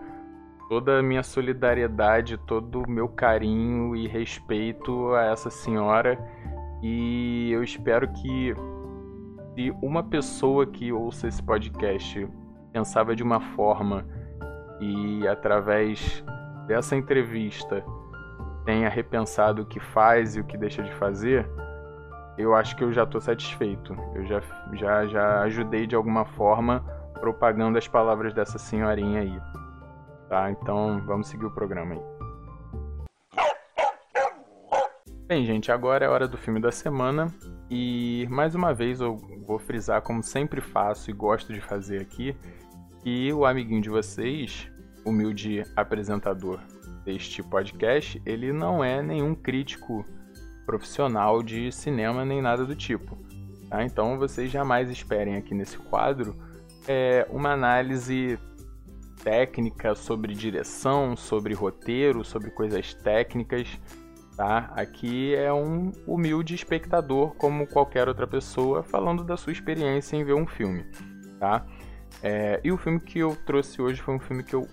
toda 0.69 0.99
a 0.99 1.03
minha 1.03 1.23
solidariedade, 1.23 2.37
todo 2.37 2.83
o 2.83 2.89
meu 2.89 3.09
carinho 3.09 3.95
e 3.95 4.07
respeito 4.07 5.13
a 5.13 5.25
essa 5.25 5.49
senhora. 5.49 6.17
E 6.81 7.51
eu 7.51 7.63
espero 7.63 8.11
que 8.13 8.55
se 9.53 9.71
uma 9.81 10.03
pessoa 10.03 10.65
que 10.65 10.91
ouça 10.91 11.27
esse 11.27 11.43
podcast 11.43 12.27
pensava 12.71 13.15
de 13.15 13.23
uma 13.23 13.41
forma 13.55 14.05
e 14.79 15.27
através 15.27 16.23
dessa 16.67 16.95
entrevista 16.95 17.83
tenha 18.65 18.89
repensado 18.89 19.63
o 19.63 19.65
que 19.65 19.79
faz 19.79 20.35
e 20.35 20.39
o 20.39 20.43
que 20.43 20.57
deixa 20.57 20.81
de 20.81 20.93
fazer, 20.93 21.49
eu 22.37 22.55
acho 22.55 22.75
que 22.75 22.83
eu 22.83 22.93
já 22.93 23.03
estou 23.03 23.19
satisfeito. 23.19 23.95
Eu 24.15 24.25
já, 24.25 24.41
já, 24.73 25.05
já 25.07 25.41
ajudei 25.41 25.85
de 25.85 25.95
alguma 25.95 26.25
forma 26.25 26.79
propagando 27.19 27.77
as 27.77 27.87
palavras 27.87 28.33
dessa 28.33 28.57
senhorinha 28.57 29.21
aí. 29.21 29.41
Tá? 30.29 30.49
Então 30.49 31.01
vamos 31.05 31.27
seguir 31.27 31.45
o 31.45 31.51
programa 31.51 31.95
aí. 31.95 32.01
Bem, 35.27 35.45
gente, 35.45 35.71
agora 35.71 36.05
é 36.05 36.09
hora 36.09 36.27
do 36.27 36.37
filme 36.37 36.59
da 36.59 36.71
semana 36.71 37.27
e 37.73 38.27
mais 38.29 38.53
uma 38.53 38.73
vez 38.73 38.99
eu 38.99 39.15
vou 39.47 39.57
frisar, 39.57 40.01
como 40.01 40.21
sempre 40.21 40.59
faço 40.59 41.09
e 41.09 41.13
gosto 41.13 41.53
de 41.53 41.61
fazer 41.61 42.01
aqui, 42.01 42.35
que 43.01 43.31
o 43.31 43.45
amiguinho 43.45 43.81
de 43.81 43.89
vocês 43.89 44.69
humilde 45.05 45.63
apresentador 45.73 46.59
deste 47.05 47.41
podcast, 47.41 48.21
ele 48.25 48.51
não 48.51 48.83
é 48.83 49.01
nenhum 49.01 49.33
crítico 49.33 50.05
profissional 50.65 51.41
de 51.41 51.71
cinema 51.71 52.25
nem 52.25 52.41
nada 52.41 52.65
do 52.65 52.75
tipo. 52.75 53.17
Tá? 53.69 53.85
Então 53.85 54.19
vocês 54.19 54.51
jamais 54.51 54.89
esperem 54.89 55.37
aqui 55.37 55.55
nesse 55.55 55.77
quadro 55.77 56.35
é, 56.85 57.25
uma 57.29 57.53
análise 57.53 58.37
técnica 59.23 59.95
sobre 59.95 60.33
direção, 60.33 61.15
sobre 61.15 61.53
roteiro, 61.53 62.25
sobre 62.25 62.51
coisas 62.51 62.93
técnicas. 62.93 63.79
Tá? 64.35 64.71
Aqui 64.75 65.35
é 65.35 65.51
um 65.51 65.91
humilde 66.07 66.55
espectador, 66.55 67.35
como 67.35 67.67
qualquer 67.67 68.07
outra 68.07 68.25
pessoa, 68.25 68.81
falando 68.81 69.23
da 69.23 69.37
sua 69.37 69.51
experiência 69.51 70.15
em 70.15 70.23
ver 70.23 70.33
um 70.33 70.47
filme. 70.47 70.85
Tá? 71.39 71.65
É, 72.23 72.59
e 72.63 72.71
o 72.71 72.77
filme 72.77 72.99
que 72.99 73.19
eu 73.19 73.35
trouxe 73.45 73.81
hoje 73.81 74.01
foi 74.01 74.15
um 74.15 74.19
filme 74.19 74.43
que 74.43 74.55
eu 74.55 74.67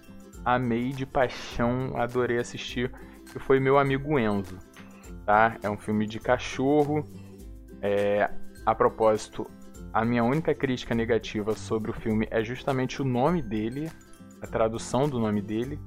amei 0.44 0.90
de 0.90 1.04
paixão, 1.04 1.92
adorei 1.96 2.38
assistir, 2.38 2.90
que 3.30 3.38
foi 3.38 3.60
Meu 3.60 3.78
Amigo 3.78 4.18
Enzo. 4.18 4.58
Tá? 5.26 5.56
É 5.62 5.68
um 5.68 5.76
filme 5.76 6.06
de 6.06 6.18
cachorro. 6.18 7.06
É, 7.82 8.30
a 8.64 8.74
propósito, 8.74 9.50
a 9.92 10.04
minha 10.04 10.22
única 10.22 10.54
crítica 10.54 10.94
negativa 10.94 11.54
sobre 11.54 11.90
o 11.90 11.94
filme 11.94 12.26
é 12.30 12.42
justamente 12.42 13.00
o 13.00 13.04
nome 13.04 13.42
dele, 13.42 13.90
a 14.42 14.46
tradução 14.46 15.08
do 15.08 15.18
nome 15.18 15.40
dele, 15.40 15.78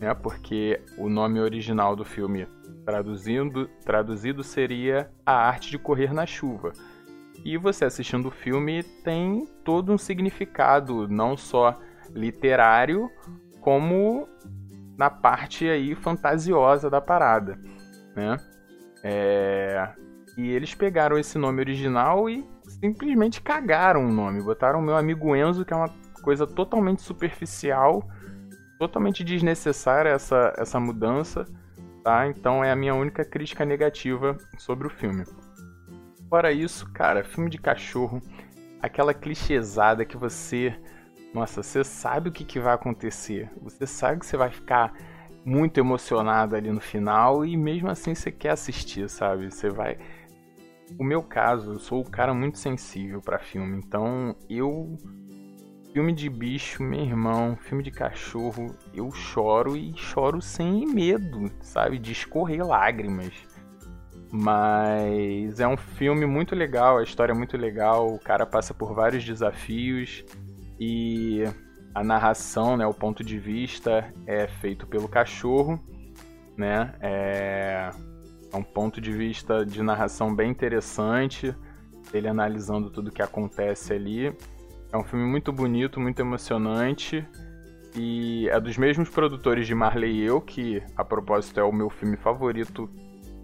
né? 0.00 0.14
Porque 0.14 0.80
o 0.96 1.08
nome 1.08 1.40
original 1.40 1.94
do 1.94 2.04
filme, 2.04 2.46
traduzindo, 2.86 3.68
traduzido 3.84 4.44
seria 4.44 5.10
A 5.26 5.32
Arte 5.32 5.70
de 5.70 5.78
Correr 5.78 6.14
na 6.14 6.24
Chuva. 6.24 6.72
E 7.44 7.58
você 7.58 7.84
assistindo 7.84 8.28
o 8.28 8.30
filme 8.30 8.84
tem 9.04 9.44
todo 9.64 9.92
um 9.92 9.98
significado, 9.98 11.08
não 11.08 11.36
só 11.36 11.76
literário, 12.14 13.10
como 13.60 14.28
na 14.96 15.10
parte 15.10 15.68
aí 15.68 15.96
fantasiosa 15.96 16.88
da 16.88 17.00
parada, 17.00 17.58
né? 18.14 18.36
É... 19.02 19.90
E 20.38 20.48
eles 20.50 20.74
pegaram 20.74 21.18
esse 21.18 21.36
nome 21.38 21.60
original 21.60 22.30
e 22.30 22.46
simplesmente 22.80 23.42
cagaram 23.42 24.06
o 24.06 24.12
nome, 24.12 24.42
botaram 24.42 24.80
meu 24.80 24.96
amigo 24.96 25.34
Enzo, 25.34 25.64
que 25.64 25.72
é 25.72 25.76
uma 25.76 25.90
coisa 26.22 26.46
totalmente 26.46 27.02
superficial, 27.02 28.06
totalmente 28.78 29.24
desnecessária 29.24 30.10
essa, 30.10 30.52
essa 30.56 30.78
mudança, 30.78 31.46
tá? 32.06 32.28
Então 32.28 32.62
é 32.62 32.70
a 32.70 32.76
minha 32.76 32.94
única 32.94 33.24
crítica 33.24 33.64
negativa 33.64 34.38
sobre 34.56 34.86
o 34.86 34.90
filme. 34.90 35.24
Fora 36.30 36.52
isso, 36.52 36.88
cara, 36.92 37.24
filme 37.24 37.50
de 37.50 37.58
cachorro, 37.58 38.22
aquela 38.80 39.12
clichêsada 39.12 40.04
que 40.04 40.16
você. 40.16 40.72
Nossa, 41.34 41.64
você 41.64 41.82
sabe 41.82 42.28
o 42.28 42.32
que, 42.32 42.44
que 42.44 42.60
vai 42.60 42.74
acontecer. 42.74 43.50
Você 43.60 43.88
sabe 43.88 44.20
que 44.20 44.26
você 44.26 44.36
vai 44.36 44.50
ficar 44.50 44.94
muito 45.44 45.78
emocionado 45.78 46.54
ali 46.54 46.70
no 46.70 46.80
final 46.80 47.44
e 47.44 47.56
mesmo 47.56 47.90
assim 47.90 48.14
você 48.14 48.30
quer 48.30 48.50
assistir, 48.50 49.10
sabe? 49.10 49.50
Você 49.50 49.68
vai. 49.68 49.98
O 50.96 51.02
meu 51.02 51.24
caso, 51.24 51.72
eu 51.72 51.78
sou 51.80 52.02
um 52.02 52.04
cara 52.04 52.32
muito 52.32 52.56
sensível 52.58 53.20
para 53.20 53.40
filme, 53.40 53.78
então 53.78 54.36
eu. 54.48 54.96
Filme 55.96 56.12
de 56.12 56.28
bicho, 56.28 56.82
meu 56.82 57.00
irmão, 57.00 57.56
filme 57.56 57.82
de 57.82 57.90
cachorro, 57.90 58.76
eu 58.92 59.10
choro 59.12 59.74
e 59.74 59.96
choro 59.96 60.42
sem 60.42 60.84
medo, 60.84 61.50
sabe? 61.62 61.98
De 61.98 62.12
escorrer 62.12 62.62
lágrimas. 62.62 63.32
Mas 64.30 65.58
é 65.58 65.66
um 65.66 65.78
filme 65.78 66.26
muito 66.26 66.54
legal, 66.54 66.98
a 66.98 67.02
história 67.02 67.32
é 67.32 67.34
muito 67.34 67.56
legal, 67.56 68.12
o 68.12 68.18
cara 68.18 68.44
passa 68.44 68.74
por 68.74 68.92
vários 68.92 69.24
desafios 69.24 70.22
e 70.78 71.44
a 71.94 72.04
narração, 72.04 72.76
né, 72.76 72.86
o 72.86 72.92
ponto 72.92 73.24
de 73.24 73.38
vista 73.38 74.12
é 74.26 74.46
feito 74.46 74.86
pelo 74.86 75.08
cachorro, 75.08 75.82
né? 76.58 76.94
É, 77.00 77.90
é 78.52 78.56
um 78.56 78.62
ponto 78.62 79.00
de 79.00 79.12
vista 79.12 79.64
de 79.64 79.82
narração 79.82 80.36
bem 80.36 80.50
interessante, 80.50 81.56
ele 82.12 82.28
analisando 82.28 82.90
tudo 82.90 83.10
que 83.10 83.22
acontece 83.22 83.94
ali. 83.94 84.36
É 84.92 84.96
um 84.96 85.04
filme 85.04 85.24
muito 85.24 85.52
bonito, 85.52 86.00
muito 86.00 86.20
emocionante 86.20 87.26
e 87.94 88.48
é 88.48 88.60
dos 88.60 88.76
mesmos 88.76 89.08
produtores 89.08 89.66
de 89.66 89.74
Marley 89.74 90.20
e 90.20 90.24
Eu, 90.24 90.40
que 90.40 90.82
a 90.96 91.04
propósito 91.04 91.58
é 91.58 91.64
o 91.64 91.72
meu 91.72 91.88
filme 91.90 92.16
favorito 92.16 92.88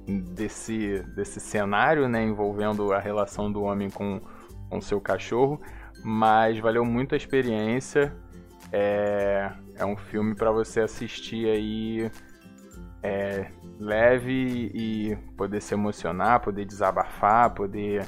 desse, 0.06 1.02
desse 1.14 1.40
cenário, 1.40 2.08
né, 2.08 2.22
envolvendo 2.22 2.92
a 2.92 2.98
relação 2.98 3.50
do 3.50 3.62
homem 3.62 3.88
com 3.88 4.20
o 4.70 4.80
seu 4.80 5.00
cachorro, 5.00 5.60
mas 6.04 6.58
valeu 6.58 6.84
muito 6.84 7.14
a 7.14 7.16
experiência. 7.16 8.14
É, 8.70 9.50
é 9.76 9.84
um 9.84 9.96
filme 9.96 10.34
para 10.34 10.50
você 10.50 10.80
assistir 10.80 11.46
aí 11.46 12.10
é, 13.02 13.50
leve 13.78 14.70
e 14.74 15.16
poder 15.36 15.60
se 15.60 15.74
emocionar, 15.74 16.40
poder 16.40 16.64
desabafar, 16.64 17.52
poder. 17.52 18.06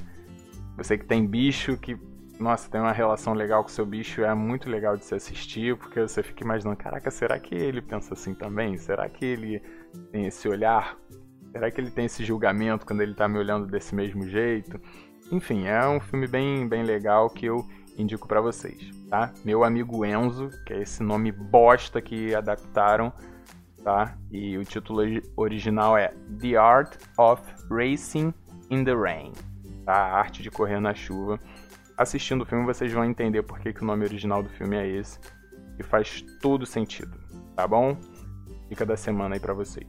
Você 0.77 0.97
que 0.99 1.05
tem 1.05 1.27
bicho, 1.27 1.77
que 1.77 1.97
nossa, 2.39 2.71
tem 2.71 2.81
uma 2.81 2.93
relação 2.93 3.33
legal 3.33 3.63
com 3.63 3.69
seu 3.69 3.87
bicho, 3.87 4.23
é 4.23 4.35
muito 4.35 4.69
legal 4.69 4.97
de 4.97 5.05
se 5.05 5.15
assistir, 5.15 5.77
porque 5.77 6.01
você 6.01 6.23
fica 6.23 6.45
imaginando, 6.45 6.77
caraca, 6.77 7.11
será 7.11 7.39
que 7.39 7.55
ele 7.55 7.81
pensa 7.81 8.15
assim 8.15 8.35
também? 8.35 8.77
Será 8.77 9.09
que 9.09 9.25
ele 9.25 9.63
tem 10.11 10.27
esse 10.27 10.49
olhar 10.49 10.97
Será 11.55 11.71
que 11.71 11.81
ele 11.81 11.91
tem 11.93 12.07
esse 12.07 12.25
julgamento 12.25 12.85
quando 12.85 13.01
ele 13.01 13.15
tá 13.15 13.29
me 13.29 13.39
olhando 13.39 13.65
desse 13.65 13.95
mesmo 13.95 14.29
jeito? 14.29 14.81
Enfim, 15.31 15.69
é 15.69 15.87
um 15.87 16.01
filme 16.01 16.27
bem, 16.27 16.67
bem 16.67 16.83
legal 16.83 17.31
que 17.31 17.47
eu 17.47 17.65
indico 17.97 18.27
para 18.27 18.41
vocês, 18.41 18.91
tá? 19.09 19.33
Meu 19.45 19.63
amigo 19.63 20.05
Enzo, 20.05 20.51
que 20.67 20.73
é 20.73 20.83
esse 20.83 21.01
nome 21.01 21.31
bosta 21.31 22.03
que 22.03 22.35
adaptaram, 22.35 23.13
tá? 23.85 24.19
E 24.33 24.59
o 24.59 24.65
título 24.65 25.03
original 25.37 25.97
é 25.97 26.13
The 26.41 26.57
Art 26.57 26.97
of 27.17 27.41
Racing 27.71 28.35
in 28.69 28.83
the 28.83 28.93
Rain, 28.93 29.31
tá? 29.87 29.93
A 29.93 30.19
arte 30.19 30.43
de 30.43 30.51
correr 30.51 30.81
na 30.81 30.93
chuva. 30.93 31.39
Assistindo 31.97 32.43
o 32.43 32.47
filme 32.47 32.67
vocês 32.67 32.93
vão 32.93 33.05
entender 33.05 33.45
por 33.45 33.61
que, 33.61 33.73
que 33.73 33.83
o 33.83 33.87
nome 33.87 34.05
original 34.05 34.43
do 34.43 34.49
filme 34.49 34.77
é 34.77 34.87
esse 34.87 35.19
e 35.79 35.83
faz 35.83 36.23
todo 36.41 36.67
sentido, 36.67 37.17
tá 37.55 37.69
bom? 37.69 37.97
Fica 38.69 38.85
da 38.85 38.97
semana 38.97 39.37
aí 39.37 39.41
para 39.41 39.55
vocês. 39.55 39.87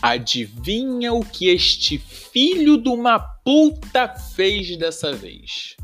Adivinha 0.00 1.12
o 1.12 1.24
que 1.24 1.48
este 1.48 1.98
filho 1.98 2.80
de 2.80 2.88
uma 2.88 3.18
puta 3.18 4.08
fez 4.08 4.76
dessa 4.78 5.12
vez? 5.12 5.74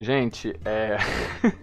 Gente, 0.00 0.58
é. 0.64 0.96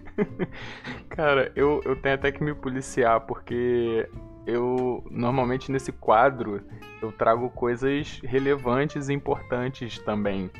Cara, 1.10 1.52
eu, 1.54 1.80
eu 1.84 1.96
tenho 1.96 2.14
até 2.14 2.32
que 2.32 2.42
me 2.42 2.54
policiar 2.54 3.20
porque 3.20 4.08
eu 4.46 5.04
normalmente 5.10 5.70
nesse 5.70 5.92
quadro 5.92 6.62
eu 7.02 7.12
trago 7.12 7.48
coisas 7.50 8.20
relevantes 8.22 9.08
e 9.08 9.12
importantes 9.12 9.98
também 9.98 10.50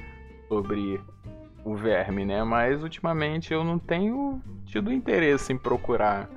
sobre 0.49 1.01
o 1.65 1.75
verme, 1.75 2.25
né? 2.25 2.43
Mas 2.45 2.83
ultimamente 2.83 3.53
eu 3.53 3.63
não 3.63 3.79
tenho 3.79 4.41
tido 4.65 4.93
interesse 4.93 5.53
em 5.53 5.59
procurar 5.59 6.29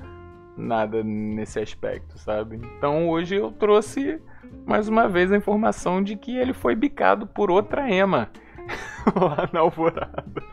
nada 0.57 1.03
nesse 1.03 1.59
aspecto, 1.59 2.17
sabe? 2.17 2.59
Então 2.77 3.09
hoje 3.09 3.35
eu 3.35 3.51
trouxe 3.51 4.21
mais 4.65 4.87
uma 4.87 5.07
vez 5.07 5.31
a 5.31 5.37
informação 5.37 6.03
de 6.03 6.15
que 6.15 6.37
ele 6.37 6.53
foi 6.53 6.75
bicado 6.75 7.25
por 7.25 7.49
outra 7.49 7.89
Ema 7.89 8.29
lá 9.15 9.49
na 9.51 9.61
Alvorada. 9.61 10.43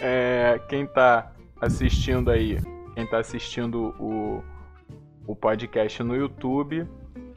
É, 0.00 0.58
quem 0.68 0.86
tá 0.86 1.32
assistindo 1.60 2.30
aí, 2.30 2.58
quem 2.94 3.06
tá 3.06 3.18
assistindo 3.18 3.94
o, 3.98 4.42
o 5.26 5.36
podcast 5.36 6.02
no 6.02 6.16
YouTube, 6.16 6.88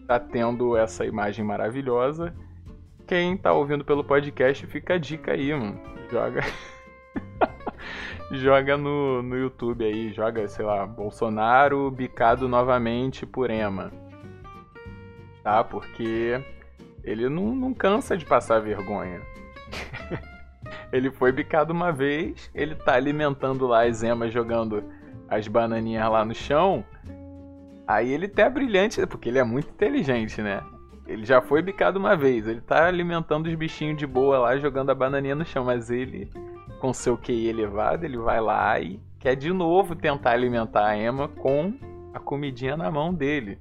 tá 0.07 0.17
tendo 0.19 0.77
essa 0.77 1.05
imagem 1.05 1.43
maravilhosa. 1.43 2.33
Quem 3.05 3.35
tá 3.35 3.51
ouvindo 3.51 3.83
pelo 3.83 4.03
podcast, 4.03 4.65
fica 4.67 4.93
a 4.93 4.97
dica 4.97 5.33
aí, 5.33 5.53
mano. 5.53 5.79
Joga. 6.09 6.41
joga 8.31 8.77
no, 8.77 9.21
no 9.21 9.37
YouTube 9.37 9.83
aí, 9.83 10.13
joga, 10.13 10.47
sei 10.47 10.65
lá, 10.65 10.85
Bolsonaro 10.85 11.91
bicado 11.91 12.47
novamente 12.47 13.25
por 13.25 13.49
Ema. 13.49 13.91
Tá? 15.43 15.63
Porque 15.65 16.41
ele 17.03 17.27
não, 17.27 17.53
não 17.53 17.73
cansa 17.73 18.15
de 18.15 18.25
passar 18.25 18.61
vergonha. 18.61 19.21
ele 20.93 21.09
foi 21.09 21.31
bicado 21.31 21.73
uma 21.73 21.91
vez, 21.91 22.51
ele 22.53 22.75
tá 22.75 22.93
alimentando 22.93 23.65
lá 23.65 23.83
as 23.85 24.03
emas 24.03 24.31
jogando 24.31 24.83
as 25.27 25.47
bananinhas 25.47 26.07
lá 26.07 26.23
no 26.23 26.35
chão. 26.35 26.85
Aí 27.87 28.11
ele 28.11 28.27
tá 28.27 28.47
brilhante, 28.47 29.05
porque 29.07 29.29
ele 29.29 29.39
é 29.39 29.43
muito 29.43 29.69
inteligente, 29.69 30.39
né? 30.39 30.61
Ele 31.07 31.25
já 31.25 31.41
foi 31.41 31.63
bicado 31.63 31.97
uma 31.97 32.15
vez, 32.15 32.47
ele 32.47 32.61
tá 32.61 32.85
alimentando 32.85 33.47
os 33.47 33.55
bichinhos 33.55 33.97
de 33.97 34.05
boa 34.05 34.37
lá, 34.37 34.57
jogando 34.57 34.91
a 34.91 34.95
bananinha 34.95 35.33
no 35.33 35.43
chão, 35.43 35.65
mas 35.65 35.89
ele 35.89 36.29
com 36.79 36.93
seu 36.93 37.17
QI 37.17 37.47
elevado, 37.47 38.05
ele 38.05 38.17
vai 38.17 38.39
lá 38.39 38.79
e 38.79 39.01
quer 39.17 39.35
de 39.35 39.51
novo 39.51 39.95
tentar 39.95 40.31
alimentar 40.31 40.85
a 40.85 40.97
Emma 40.97 41.27
com 41.27 41.73
a 42.13 42.19
comidinha 42.19 42.77
na 42.77 42.91
mão 42.91 43.11
dele. 43.11 43.57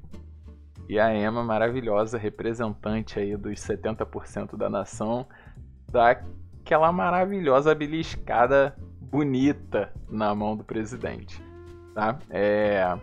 E 0.87 1.01
a 1.01 1.15
Emma, 1.15 1.43
maravilhosa, 1.43 2.19
representante 2.19 3.19
aí 3.19 3.35
dos 3.39 3.59
70% 3.61 4.55
da 4.55 4.69
nação, 4.69 5.27
dá 5.91 6.21
aquela 6.63 6.93
maravilhosa 6.93 7.75
beliscada 7.75 8.75
bonita 9.01 9.93
na 10.09 10.35
mão 10.35 10.57
do 10.57 10.65
presidente. 10.65 11.43
Tá? 11.95 12.19
É... 12.31 12.97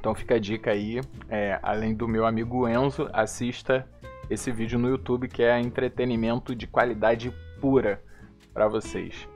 Então 0.00 0.14
fica 0.14 0.36
a 0.36 0.38
dica 0.38 0.70
aí. 0.72 1.00
É, 1.28 1.60
além 1.62 1.94
do 1.94 2.08
meu 2.08 2.26
amigo 2.26 2.66
Enzo, 2.66 3.08
assista 3.12 3.86
esse 4.28 4.50
vídeo 4.50 4.78
no 4.78 4.88
YouTube 4.88 5.28
que 5.28 5.42
é 5.42 5.60
entretenimento 5.60 6.54
de 6.56 6.66
qualidade 6.66 7.32
pura 7.60 8.02
para 8.52 8.66
vocês, 8.66 9.28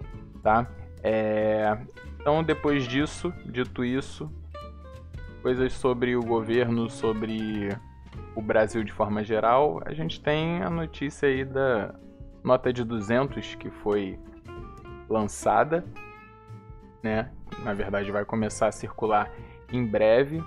tá? 0.42 0.66
É... 1.02 1.78
Então, 2.18 2.42
depois 2.42 2.86
disso, 2.86 3.32
dito 3.46 3.84
isso, 3.84 4.30
coisas 5.42 5.72
sobre 5.72 6.16
o 6.16 6.22
governo, 6.22 6.90
sobre 6.90 7.68
o 8.34 8.42
Brasil 8.42 8.82
de 8.84 8.92
forma 8.92 9.24
geral, 9.24 9.80
a 9.86 9.94
gente 9.94 10.20
tem 10.20 10.62
a 10.62 10.68
notícia 10.68 11.28
aí 11.28 11.44
da 11.44 11.94
nota 12.42 12.72
de 12.72 12.84
200 12.84 13.54
que 13.54 13.70
foi 13.70 14.18
lançada, 15.08 15.84
né? 17.02 17.30
Na 17.64 17.74
verdade, 17.74 18.10
vai 18.10 18.24
começar 18.24 18.68
a 18.68 18.72
circular 18.72 19.30
em 19.72 19.84
breve. 19.84 20.42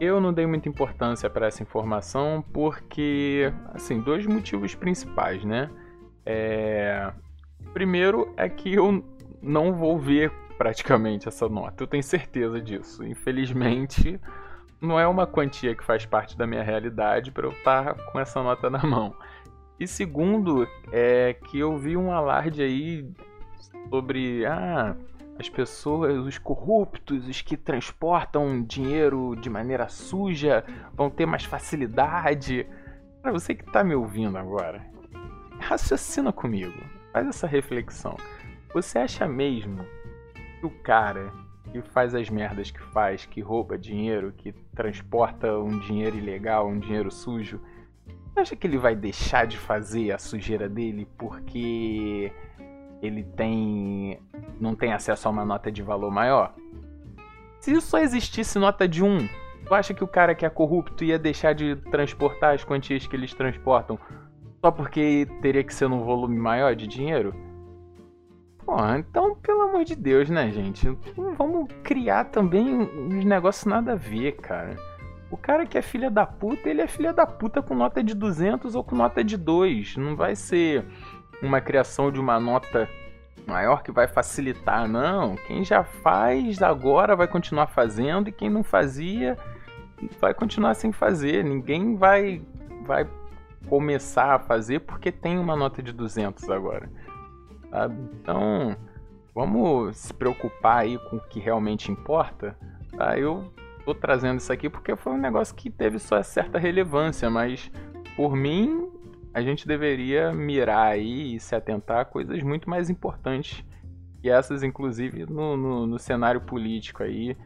Eu 0.00 0.20
não 0.20 0.32
dei 0.32 0.46
muita 0.46 0.68
importância 0.68 1.28
para 1.28 1.46
essa 1.46 1.62
informação 1.62 2.44
porque, 2.52 3.52
assim, 3.74 4.00
dois 4.00 4.26
motivos 4.26 4.74
principais, 4.74 5.44
né? 5.44 5.70
É... 6.24 7.12
Primeiro 7.72 8.32
é 8.36 8.48
que 8.48 8.74
eu 8.74 9.04
não 9.40 9.72
vou 9.72 9.98
ver 9.98 10.32
praticamente 10.56 11.26
essa 11.26 11.48
nota, 11.48 11.82
eu 11.82 11.86
tenho 11.86 12.02
certeza 12.02 12.60
disso. 12.60 13.04
Infelizmente, 13.04 14.20
não 14.80 14.98
é 14.98 15.06
uma 15.06 15.26
quantia 15.26 15.74
que 15.74 15.84
faz 15.84 16.06
parte 16.06 16.36
da 16.36 16.46
minha 16.46 16.62
realidade 16.62 17.30
para 17.30 17.46
eu 17.46 17.52
estar 17.52 17.94
com 17.94 18.20
essa 18.20 18.42
nota 18.42 18.68
na 18.70 18.82
mão. 18.82 19.14
E 19.82 19.86
segundo, 19.88 20.68
é 20.92 21.34
que 21.34 21.58
eu 21.58 21.76
vi 21.76 21.96
um 21.96 22.12
alarde 22.12 22.62
aí 22.62 23.04
sobre 23.90 24.46
ah, 24.46 24.94
as 25.36 25.48
pessoas, 25.48 26.24
os 26.24 26.38
corruptos, 26.38 27.26
os 27.26 27.42
que 27.42 27.56
transportam 27.56 28.62
dinheiro 28.62 29.34
de 29.34 29.50
maneira 29.50 29.88
suja, 29.88 30.64
vão 30.94 31.10
ter 31.10 31.26
mais 31.26 31.44
facilidade. 31.44 32.64
Para 33.20 33.32
você 33.32 33.56
que 33.56 33.64
está 33.64 33.82
me 33.82 33.92
ouvindo 33.92 34.38
agora, 34.38 34.86
raciocina 35.58 36.32
comigo, 36.32 36.78
faz 37.12 37.26
essa 37.26 37.48
reflexão. 37.48 38.16
Você 38.72 39.00
acha 39.00 39.26
mesmo 39.26 39.84
que 40.60 40.66
o 40.66 40.70
cara 40.70 41.32
que 41.72 41.82
faz 41.82 42.14
as 42.14 42.30
merdas 42.30 42.70
que 42.70 42.80
faz, 42.80 43.26
que 43.26 43.40
rouba 43.40 43.76
dinheiro, 43.76 44.30
que 44.30 44.52
transporta 44.76 45.58
um 45.58 45.80
dinheiro 45.80 46.16
ilegal, 46.16 46.68
um 46.68 46.78
dinheiro 46.78 47.10
sujo, 47.10 47.60
acha 48.40 48.56
que 48.56 48.66
ele 48.66 48.78
vai 48.78 48.94
deixar 48.94 49.46
de 49.46 49.58
fazer 49.58 50.12
a 50.12 50.18
sujeira 50.18 50.68
dele 50.68 51.06
porque 51.18 52.32
ele 53.02 53.22
tem 53.22 54.18
não 54.60 54.74
tem 54.74 54.92
acesso 54.92 55.28
a 55.28 55.30
uma 55.30 55.44
nota 55.44 55.70
de 55.70 55.82
valor 55.82 56.10
maior? 56.10 56.54
Se 57.60 57.80
só 57.80 57.98
existisse 57.98 58.58
nota 58.58 58.88
de 58.88 59.04
1, 59.04 59.28
tu 59.66 59.74
acha 59.74 59.94
que 59.94 60.02
o 60.02 60.08
cara 60.08 60.34
que 60.34 60.44
é 60.44 60.50
corrupto 60.50 61.04
ia 61.04 61.18
deixar 61.18 61.54
de 61.54 61.76
transportar 61.90 62.54
as 62.54 62.64
quantias 62.64 63.06
que 63.06 63.14
eles 63.14 63.32
transportam 63.34 63.98
só 64.60 64.70
porque 64.70 65.26
teria 65.40 65.64
que 65.64 65.74
ser 65.74 65.88
num 65.88 66.04
volume 66.04 66.38
maior 66.38 66.74
de 66.74 66.86
dinheiro? 66.86 67.34
Pô, 68.64 68.76
então, 68.96 69.34
pelo 69.36 69.62
amor 69.62 69.84
de 69.84 69.96
Deus, 69.96 70.30
né, 70.30 70.50
gente? 70.50 70.88
Vamos 71.36 71.68
criar 71.82 72.26
também 72.26 72.72
uns 72.72 73.24
negócios 73.24 73.64
nada 73.66 73.92
a 73.92 73.96
ver, 73.96 74.36
cara. 74.36 74.76
O 75.32 75.36
cara 75.38 75.64
que 75.64 75.78
é 75.78 75.82
filha 75.82 76.10
da 76.10 76.26
puta, 76.26 76.68
ele 76.68 76.82
é 76.82 76.86
filha 76.86 77.10
da 77.10 77.26
puta 77.26 77.62
com 77.62 77.74
nota 77.74 78.04
de 78.04 78.14
200 78.14 78.74
ou 78.74 78.84
com 78.84 78.94
nota 78.94 79.24
de 79.24 79.38
2. 79.38 79.96
Não 79.96 80.14
vai 80.14 80.36
ser 80.36 80.84
uma 81.42 81.58
criação 81.58 82.12
de 82.12 82.20
uma 82.20 82.38
nota 82.38 82.86
maior 83.46 83.82
que 83.82 83.90
vai 83.90 84.06
facilitar, 84.06 84.86
não. 84.86 85.34
Quem 85.36 85.64
já 85.64 85.82
faz 85.82 86.62
agora 86.62 87.16
vai 87.16 87.26
continuar 87.26 87.68
fazendo 87.68 88.28
e 88.28 88.32
quem 88.32 88.50
não 88.50 88.62
fazia 88.62 89.38
vai 90.20 90.34
continuar 90.34 90.74
sem 90.74 90.92
fazer. 90.92 91.42
Ninguém 91.42 91.96
vai 91.96 92.42
vai 92.84 93.08
começar 93.68 94.34
a 94.34 94.38
fazer 94.38 94.80
porque 94.80 95.10
tem 95.10 95.38
uma 95.38 95.56
nota 95.56 95.82
de 95.82 95.94
200 95.94 96.50
agora. 96.50 96.90
Então, 98.20 98.76
vamos 99.34 99.96
se 99.96 100.12
preocupar 100.12 100.80
aí 100.80 100.98
com 101.08 101.16
o 101.16 101.20
que 101.20 101.40
realmente 101.40 101.90
importa. 101.90 102.54
Tá? 102.94 103.18
Eu 103.18 103.50
tô 103.84 103.94
trazendo 103.94 104.38
isso 104.38 104.52
aqui 104.52 104.68
porque 104.68 104.94
foi 104.96 105.12
um 105.12 105.18
negócio 105.18 105.54
que 105.54 105.70
teve 105.70 105.98
só 105.98 106.22
certa 106.22 106.58
relevância, 106.58 107.28
mas 107.28 107.70
por 108.16 108.34
mim 108.34 108.88
a 109.34 109.40
gente 109.40 109.66
deveria 109.66 110.32
mirar 110.32 110.92
aí 110.92 111.34
e 111.34 111.40
se 111.40 111.54
atentar 111.54 112.00
a 112.00 112.04
coisas 112.04 112.42
muito 112.42 112.68
mais 112.68 112.90
importantes 112.90 113.64
e 114.22 114.28
essas 114.28 114.62
inclusive 114.62 115.26
no, 115.26 115.56
no, 115.56 115.86
no 115.86 115.98
cenário 115.98 116.40
político 116.40 117.02
aí 117.02 117.36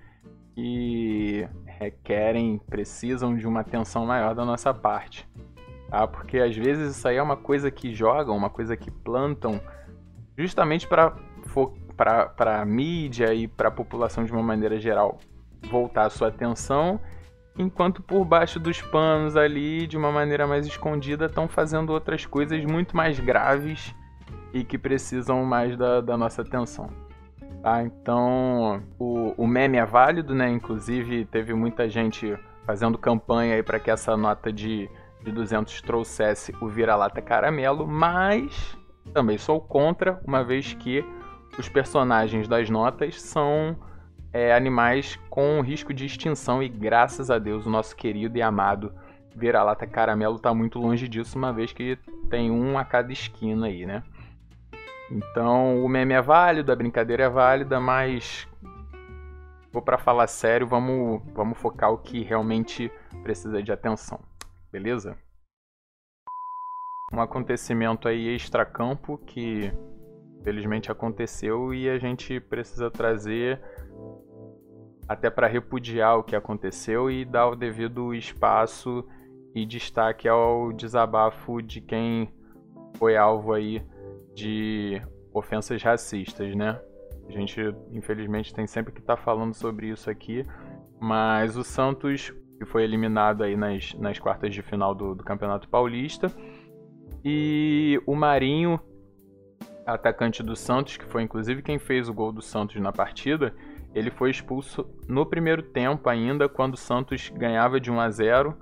que 0.55 1.47
requerem, 1.67 2.59
precisam 2.59 3.37
de 3.37 3.47
uma 3.47 3.61
atenção 3.61 4.07
maior 4.07 4.35
da 4.35 4.45
nossa 4.45 4.73
parte, 4.73 5.29
tá? 5.91 6.07
Porque 6.07 6.39
às 6.39 6.57
vezes 6.57 6.97
isso 6.97 7.07
aí 7.07 7.17
é 7.17 7.23
uma 7.23 7.37
coisa 7.37 7.71
que 7.71 7.95
jogam, 7.95 8.35
uma 8.35 8.49
coisa 8.49 8.77
que 8.77 8.91
plantam 8.91 9.61
justamente 10.37 10.87
para 10.87 11.15
para 11.97 12.61
a 12.61 12.65
mídia 12.65 13.33
e 13.33 13.49
para 13.49 13.69
a 13.69 13.71
população 13.71 14.25
de 14.25 14.33
uma 14.33 14.43
maneira 14.43 14.79
geral 14.79 15.19
voltar 15.71 16.07
a 16.07 16.11
sua 16.11 16.29
atenção, 16.29 17.01
enquanto 17.59 18.03
por 18.03 18.25
baixo 18.25 18.61
dos 18.61 18.81
panos 18.83 19.37
ali, 19.37 19.87
de 19.87 19.97
uma 19.97 20.13
maneira 20.13 20.47
mais 20.47 20.67
escondida, 20.67 21.27
estão 21.27 21.49
fazendo 21.49 21.91
outras 21.91 22.27
coisas 22.27 22.65
muito 22.65 22.97
mais 22.97 23.19
graves 23.19 23.95
e 24.53 24.65
que 24.65 24.79
precisam 24.79 25.45
mais 25.45 25.77
da, 25.77 26.01
da 26.01 26.17
nossa 26.17 26.43
atenção. 26.43 26.91
Tá? 27.63 27.83
Então, 27.83 28.83
o, 28.99 29.35
o 29.37 29.47
meme 29.47 29.79
é 29.79 29.85
válido, 29.85 30.35
né? 30.35 30.49
Inclusive, 30.51 31.25
teve 31.27 31.53
muita 31.55 31.89
gente 31.89 32.39
fazendo 32.65 32.99
campanha 32.99 33.63
para 33.63 33.79
que 33.79 33.91
essa 33.91 34.17
nota 34.17 34.53
de, 34.53 34.89
de 35.23 35.33
200 35.33 35.83
trouxesse 35.83 36.55
o 36.61 36.69
vira-lata 36.69 37.23
caramelo, 37.23 37.87
mas 37.87 38.77
também 39.13 39.39
sou 39.39 39.61
contra, 39.61 40.21
uma 40.27 40.45
vez 40.45 40.75
que 40.75 41.05
os 41.59 41.69
personagens 41.69 42.49
das 42.49 42.69
notas 42.69 43.21
são 43.21 43.77
é, 44.37 44.55
animais 44.55 45.19
com 45.31 45.63
risco 45.63 45.95
de 45.95 46.05
extinção 46.05 46.63
e 46.63 46.69
graças 46.69 47.31
a 47.31 47.39
Deus 47.39 47.65
o 47.65 47.71
nosso 47.71 47.97
querido 47.97 48.37
e 48.37 48.43
amado 48.43 48.93
vira-lata 49.35 49.87
caramelo 49.87 50.37
está 50.37 50.53
muito 50.53 50.79
longe 50.79 51.09
disso, 51.09 51.39
uma 51.39 51.55
vez 51.55 51.73
que 51.73 51.99
tem 52.29 52.51
um 52.51 52.79
a 52.79 52.85
cada 52.85 53.11
esquina 53.11 53.67
aí, 53.67 53.87
né? 53.87 54.03
Então 55.11 55.83
o 55.83 55.89
meme 55.89 56.13
é 56.13 56.21
válido, 56.21 56.71
a 56.71 56.77
brincadeira 56.77 57.25
é 57.25 57.29
válida, 57.31 57.81
mas 57.81 58.47
vou 59.73 59.81
para 59.81 59.97
falar 59.97 60.27
sério, 60.27 60.67
vamos, 60.67 61.23
vamos 61.33 61.57
focar 61.59 61.91
o 61.91 61.99
que 61.99 62.23
realmente 62.23 62.93
precisa 63.23 63.63
de 63.63 63.73
atenção, 63.73 64.21
beleza? 64.71 65.17
um 67.13 67.21
acontecimento 67.21 68.09
aí 68.09 68.35
extracampo 68.35 69.17
que 69.17 69.73
felizmente 70.43 70.93
aconteceu 70.93 71.73
e 71.73 71.89
a 71.89 71.99
gente 71.99 72.39
precisa 72.39 72.91
trazer 72.91 73.61
até 75.09 75.31
para 75.31 75.47
repudiar 75.47 76.19
o 76.19 76.25
que 76.25 76.35
aconteceu 76.35 77.11
e 77.11 77.25
dar 77.25 77.49
o 77.49 77.57
devido 77.57 78.15
espaço 78.15 79.07
e 79.55 79.65
destaque 79.65 80.29
ao 80.29 80.73
desabafo 80.73 81.63
de 81.63 81.81
quem 81.81 82.29
foi 82.99 83.17
alvo 83.17 83.53
aí 83.53 83.83
de 84.35 85.01
ofensas 85.33 85.83
racistas, 85.83 86.55
né? 86.55 86.81
A 87.29 87.33
gente, 87.33 87.61
infelizmente, 87.93 88.55
tem 88.55 88.67
sempre 88.67 88.93
que 88.93 89.01
estar 89.01 89.17
tá 89.17 89.23
falando 89.23 89.55
sobre 89.55 89.89
isso 89.89 90.09
aqui, 90.11 90.45
mas 91.01 91.57
o 91.57 91.65
Santos, 91.65 92.33
que 92.59 92.65
foi 92.65 92.85
eliminado 92.85 93.43
aí 93.43 93.57
nas, 93.57 93.95
nas 93.95 94.19
quartas 94.19 94.55
de 94.55 94.63
final 94.63 94.95
do, 94.95 95.15
do 95.15 95.25
Campeonato 95.25 95.69
Paulista, 95.69 96.31
e 97.25 98.01
o 98.07 98.15
Marinho, 98.15 98.81
atacante 99.85 100.43
do 100.43 100.55
Santos, 100.55 100.97
que 100.97 101.05
foi 101.05 101.23
inclusive 101.23 101.63
quem 101.63 101.79
fez 101.79 102.09
o 102.09 102.15
gol 102.15 102.33
do 102.33 102.43
Santos 102.43 102.77
na 102.77 102.93
partida, 102.93 103.55
ele 103.97 104.11
foi 104.11 104.31
expulso 104.31 104.87
no 105.09 105.25
primeiro 105.25 105.63
tempo 105.63 106.11
ainda, 106.11 106.51
quando 106.51 106.75
o 106.75 106.77
Santos 106.77 107.33
ganhava 107.35 107.81
de 107.81 107.91
1 107.91 107.99
a 107.99 108.11
0. 108.11 108.55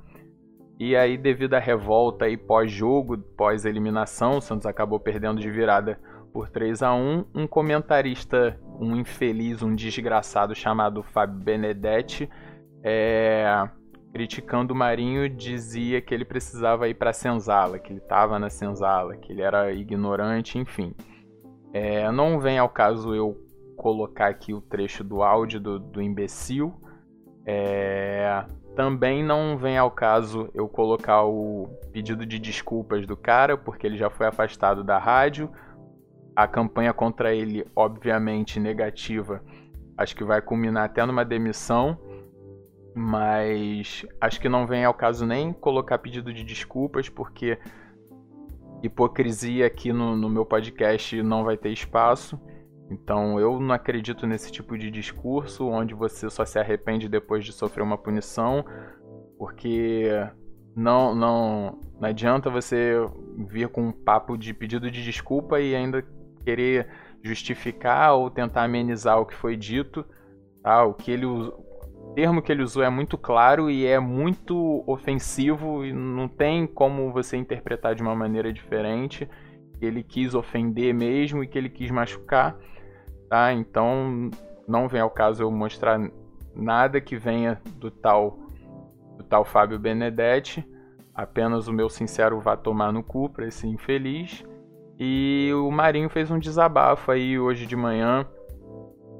E 0.78 0.94
aí, 0.94 1.18
devido 1.18 1.54
à 1.54 1.58
revolta 1.58 2.28
e 2.28 2.36
pós-jogo, 2.36 3.18
pós-eliminação, 3.18 4.38
o 4.38 4.40
Santos 4.40 4.64
acabou 4.64 5.00
perdendo 5.00 5.40
de 5.40 5.50
virada 5.50 5.98
por 6.32 6.48
3 6.48 6.84
a 6.84 6.94
1 6.94 7.24
Um 7.34 7.46
comentarista, 7.48 8.60
um 8.78 8.94
infeliz, 8.94 9.60
um 9.60 9.74
desgraçado 9.74 10.54
chamado 10.54 11.02
Fábio 11.02 11.40
Benedetti, 11.40 12.30
é, 12.80 13.68
criticando 14.12 14.72
o 14.72 14.76
Marinho, 14.76 15.28
dizia 15.28 16.00
que 16.00 16.14
ele 16.14 16.24
precisava 16.24 16.88
ir 16.88 16.94
para 16.94 17.10
a 17.10 17.12
senzala, 17.12 17.80
que 17.80 17.92
ele 17.92 17.98
estava 17.98 18.38
na 18.38 18.50
senzala, 18.50 19.16
que 19.16 19.32
ele 19.32 19.42
era 19.42 19.72
ignorante, 19.72 20.60
enfim. 20.60 20.94
É, 21.72 22.08
não 22.12 22.38
vem 22.38 22.56
ao 22.56 22.68
caso 22.68 23.12
eu 23.12 23.43
colocar 23.76 24.28
aqui 24.28 24.54
o 24.54 24.60
trecho 24.60 25.04
do 25.04 25.22
áudio 25.22 25.60
do, 25.60 25.78
do 25.78 26.00
imbecil. 26.00 26.74
É, 27.46 28.44
também 28.74 29.22
não 29.22 29.56
vem 29.56 29.78
ao 29.78 29.90
caso 29.90 30.50
eu 30.52 30.68
colocar 30.68 31.24
o 31.24 31.68
pedido 31.92 32.26
de 32.26 32.38
desculpas 32.38 33.06
do 33.06 33.16
cara, 33.16 33.56
porque 33.56 33.86
ele 33.86 33.96
já 33.96 34.10
foi 34.10 34.26
afastado 34.26 34.82
da 34.82 34.98
rádio. 34.98 35.50
A 36.34 36.48
campanha 36.48 36.92
contra 36.92 37.32
ele, 37.32 37.64
obviamente, 37.76 38.58
negativa, 38.58 39.40
acho 39.96 40.16
que 40.16 40.24
vai 40.24 40.42
culminar 40.42 40.84
até 40.84 41.04
numa 41.06 41.24
demissão. 41.24 41.96
Mas 42.96 44.06
acho 44.20 44.40
que 44.40 44.48
não 44.48 44.66
vem 44.66 44.84
ao 44.84 44.94
caso 44.94 45.26
nem 45.26 45.52
colocar 45.52 45.98
pedido 45.98 46.32
de 46.32 46.44
desculpas, 46.44 47.08
porque 47.08 47.58
hipocrisia 48.82 49.66
aqui 49.66 49.92
no, 49.92 50.16
no 50.16 50.28
meu 50.28 50.44
podcast 50.44 51.22
não 51.22 51.44
vai 51.44 51.56
ter 51.56 51.70
espaço. 51.70 52.40
Então 52.90 53.40
eu 53.40 53.58
não 53.58 53.74
acredito 53.74 54.26
nesse 54.26 54.52
tipo 54.52 54.76
de 54.76 54.90
discurso 54.90 55.66
onde 55.66 55.94
você 55.94 56.28
só 56.28 56.44
se 56.44 56.58
arrepende 56.58 57.08
depois 57.08 57.44
de 57.44 57.52
sofrer 57.52 57.82
uma 57.82 57.96
punição, 57.96 58.64
porque 59.38 60.08
não, 60.76 61.14
não, 61.14 61.80
não 62.00 62.08
adianta 62.08 62.50
você 62.50 62.94
vir 63.48 63.68
com 63.68 63.88
um 63.88 63.92
papo 63.92 64.36
de 64.36 64.52
pedido 64.52 64.90
de 64.90 65.02
desculpa 65.02 65.60
e 65.60 65.74
ainda 65.74 66.04
querer 66.44 66.88
justificar 67.22 68.14
ou 68.14 68.30
tentar 68.30 68.64
amenizar 68.64 69.18
o 69.18 69.24
que 69.24 69.34
foi 69.34 69.56
dito, 69.56 70.04
tá? 70.62 70.84
O 70.84 70.92
que 70.92 71.10
ele 71.10 71.26
termo 72.14 72.40
que 72.40 72.52
ele 72.52 72.62
usou 72.62 72.82
é 72.82 72.88
muito 72.88 73.18
claro 73.18 73.68
e 73.68 73.84
é 73.86 73.98
muito 73.98 74.84
ofensivo 74.86 75.84
e 75.84 75.92
não 75.92 76.28
tem 76.28 76.66
como 76.66 77.12
você 77.12 77.36
interpretar 77.36 77.94
de 77.94 78.02
uma 78.02 78.14
maneira 78.14 78.52
diferente. 78.52 79.28
Ele 79.80 80.02
quis 80.02 80.34
ofender 80.34 80.94
mesmo 80.94 81.42
e 81.42 81.48
que 81.48 81.58
ele 81.58 81.68
quis 81.68 81.90
machucar, 81.90 82.56
tá? 83.34 83.52
Então 83.52 84.30
não 84.68 84.86
vem 84.86 85.00
ao 85.00 85.10
caso 85.10 85.42
eu 85.42 85.50
mostrar 85.50 85.98
nada 86.54 87.00
que 87.00 87.16
venha 87.16 87.60
do 87.78 87.90
tal 87.90 88.38
do 89.16 89.24
tal 89.24 89.44
Fábio 89.44 89.76
Benedetti, 89.76 90.64
apenas 91.12 91.66
o 91.66 91.72
meu 91.72 91.88
sincero 91.88 92.40
vá 92.40 92.56
tomar 92.56 92.92
no 92.92 93.02
cu 93.02 93.28
para 93.28 93.46
esse 93.46 93.66
infeliz. 93.66 94.44
E 94.98 95.50
o 95.52 95.68
Marinho 95.70 96.08
fez 96.08 96.30
um 96.30 96.38
desabafo 96.38 97.10
aí 97.10 97.36
hoje 97.36 97.66
de 97.66 97.74
manhã 97.74 98.24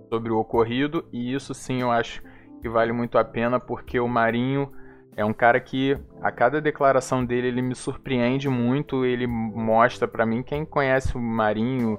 sobre 0.09 0.31
o 0.31 0.39
ocorrido 0.39 1.05
e 1.13 1.35
isso 1.35 1.53
sim 1.53 1.81
eu 1.81 1.91
acho 1.91 2.23
que 2.63 2.69
vale 2.69 2.93
muito 2.93 3.19
a 3.19 3.25
pena 3.25 3.59
porque 3.59 3.99
o 3.99 4.07
Marinho 4.07 4.71
É 5.17 5.25
um 5.25 5.33
cara 5.33 5.61
que 5.61 5.97
a 6.21 6.31
cada 6.33 6.61
declaração 6.61 7.25
dele 7.25 7.49
ele 7.49 7.63
me 7.63 7.75
surpreende 7.75 8.49
muito, 8.49 9.05
ele 9.05 9.27
mostra 9.29 10.09
para 10.09 10.27
mim 10.27 10.43
quem 10.43 10.65
conhece 10.65 11.17
o 11.17 11.21
Marinho, 11.21 11.99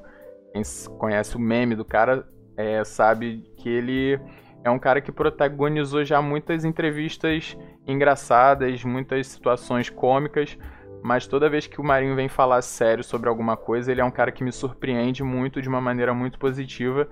quem 0.55 0.63
conhece 0.97 1.35
o 1.35 1.39
meme 1.39 1.75
do 1.75 1.83
cara, 1.83 2.25
é, 2.55 2.81
sabe 2.85 3.43
que 3.57 3.67
ele 3.67 4.17
é 4.63 4.69
um 4.69 4.79
cara 4.79 5.01
que 5.01 5.11
protagonizou 5.11 6.05
já 6.05 6.21
muitas 6.21 6.63
entrevistas 6.63 7.57
engraçadas, 7.85 8.83
muitas 8.85 9.27
situações 9.27 9.89
cômicas, 9.89 10.57
mas 11.03 11.27
toda 11.27 11.49
vez 11.49 11.67
que 11.67 11.81
o 11.81 11.83
Marinho 11.83 12.15
vem 12.15 12.29
falar 12.29 12.61
sério 12.61 13.03
sobre 13.03 13.27
alguma 13.27 13.57
coisa, 13.57 13.91
ele 13.91 13.99
é 13.99 14.05
um 14.05 14.11
cara 14.11 14.31
que 14.31 14.45
me 14.45 14.51
surpreende 14.51 15.23
muito 15.23 15.61
de 15.61 15.67
uma 15.67 15.81
maneira 15.81 16.13
muito 16.13 16.39
positiva 16.39 17.07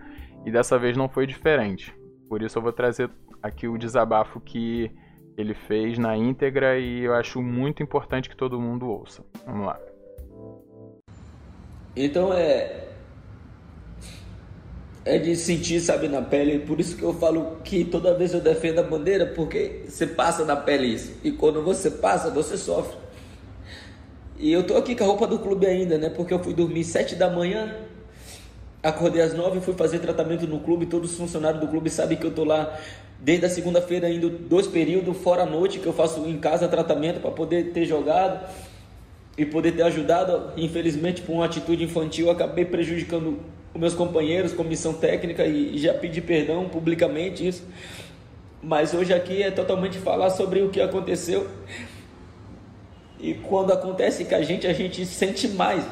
e 0.46 0.52
dessa 0.52 0.80
vez 0.80 0.96
não 0.96 1.10
foi 1.10 1.28
diferente. 1.28 1.94
Por 2.30 2.42
isso 2.42 2.58
eu 2.58 2.64
vou 2.64 2.72
trazer 2.72 3.10
aqui 3.42 3.68
o 3.68 3.78
desabafo 3.78 4.40
que 4.40 4.90
ele 5.36 5.54
fez 5.54 5.98
na 5.98 6.16
íntegra 6.16 6.80
e 6.80 7.02
eu 7.02 7.14
acho 7.14 7.42
muito 7.42 7.84
importante 7.84 8.30
que 8.30 8.38
todo 8.38 8.60
mundo 8.60 8.88
ouça. 8.88 9.22
Vamos 9.46 9.68
lá. 9.68 9.78
Então 11.96 12.34
é 12.34 12.93
é 15.06 15.18
de 15.18 15.36
sentir, 15.36 15.82
sabe, 15.82 16.08
na 16.08 16.22
pele. 16.22 16.60
Por 16.60 16.80
isso 16.80 16.96
que 16.96 17.04
eu 17.04 17.14
falo 17.14 17.58
que 17.64 17.84
toda 17.84 18.14
vez 18.14 18.34
eu 18.34 18.40
defendo 18.40 18.80
a 18.80 18.84
bandeira, 18.84 19.26
porque 19.26 19.82
você 19.88 20.08
passa 20.08 20.46
na 20.46 20.56
pele 20.56 20.88
isso. 20.88 21.14
E 21.24 21.32
quando 21.32 21.62
você 21.62 21.92
passa, 21.92 22.30
você 22.30 22.58
sofre. 22.58 22.98
E 24.38 24.52
eu 24.52 24.64
tô 24.64 24.76
aqui 24.76 24.96
com 24.96 25.04
a 25.04 25.08
roupa 25.08 25.28
do 25.28 25.40
clube 25.40 25.66
ainda, 25.66 25.98
né? 25.98 26.10
Porque 26.10 26.34
eu 26.34 26.40
fui 26.40 26.54
dormir 26.54 26.84
sete 26.84 27.16
da 27.16 27.30
manhã, 27.30 27.76
acordei 28.82 29.22
às 29.22 29.34
nove, 29.34 29.60
fui 29.62 29.74
fazer 29.74 30.00
tratamento 30.00 30.48
no 30.48 30.60
clube. 30.60 30.86
Todos 30.86 31.12
os 31.12 31.18
funcionários 31.18 31.62
do 31.62 31.68
clube 31.68 31.90
sabem 31.90 32.18
que 32.18 32.26
eu 32.26 32.32
tô 32.32 32.44
lá 32.44 32.78
desde 33.20 33.46
a 33.46 33.50
segunda-feira 33.50 34.10
indo 34.10 34.30
dois 34.30 34.68
períodos, 34.68 35.16
fora 35.18 35.44
a 35.44 35.46
noite, 35.46 35.80
que 35.80 35.86
eu 35.86 35.94
faço 35.94 36.26
em 36.28 36.38
casa 36.38 36.68
tratamento 36.68 37.22
para 37.22 37.32
poder 37.32 37.72
ter 37.72 37.86
jogado 37.86 38.46
e 39.38 39.46
poder 39.46 39.74
ter 39.74 39.84
ajudado. 39.84 40.52
Infelizmente, 40.58 41.22
por 41.22 41.34
uma 41.34 41.46
atitude 41.46 41.84
infantil, 41.84 42.30
acabei 42.30 42.66
prejudicando 42.66 43.40
os 43.74 43.80
meus 43.80 43.94
companheiros, 43.94 44.54
comissão 44.54 44.94
técnica, 44.94 45.46
e 45.46 45.78
já 45.78 45.94
pedi 45.94 46.22
perdão 46.22 46.70
publicamente 46.70 47.48
isso. 47.48 47.64
Mas 48.62 48.94
hoje 48.94 49.14
aqui 49.14 49.42
é 49.42 49.52
totalmente 49.52 49.98
falar 49.98 50.30
sobre 50.30 50.62
o 50.62 50.70
que 50.70 50.80
aconteceu. 50.80 51.50
E 53.20 53.34
quando 53.34 53.72
acontece 53.72 54.26
com 54.26 54.36
a 54.36 54.42
gente, 54.42 54.68
a 54.68 54.74
gente 54.74 55.06
sente 55.06 55.48
mais. 55.48 55.86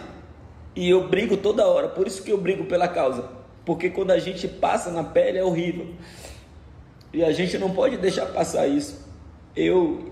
E 0.76 0.90
eu 0.90 1.08
brigo 1.08 1.36
toda 1.36 1.68
hora, 1.68 1.90
por 1.90 2.08
isso 2.08 2.24
que 2.24 2.32
eu 2.32 2.38
brigo 2.38 2.66
pela 2.66 2.88
causa. 2.88 3.30
Porque 3.66 3.90
quando 3.90 4.12
a 4.12 4.20
gente 4.20 4.48
passa 4.48 4.90
na 4.92 5.04
pele 5.04 5.38
é 5.38 5.44
horrível. 5.44 5.88
E 7.14 7.24
a 7.24 7.32
gente 7.32 7.58
não 7.58 7.72
pode 7.72 7.98
deixar 7.98 8.28
passar 8.28 8.68
isso. 8.68 9.06
Eu 9.56 10.12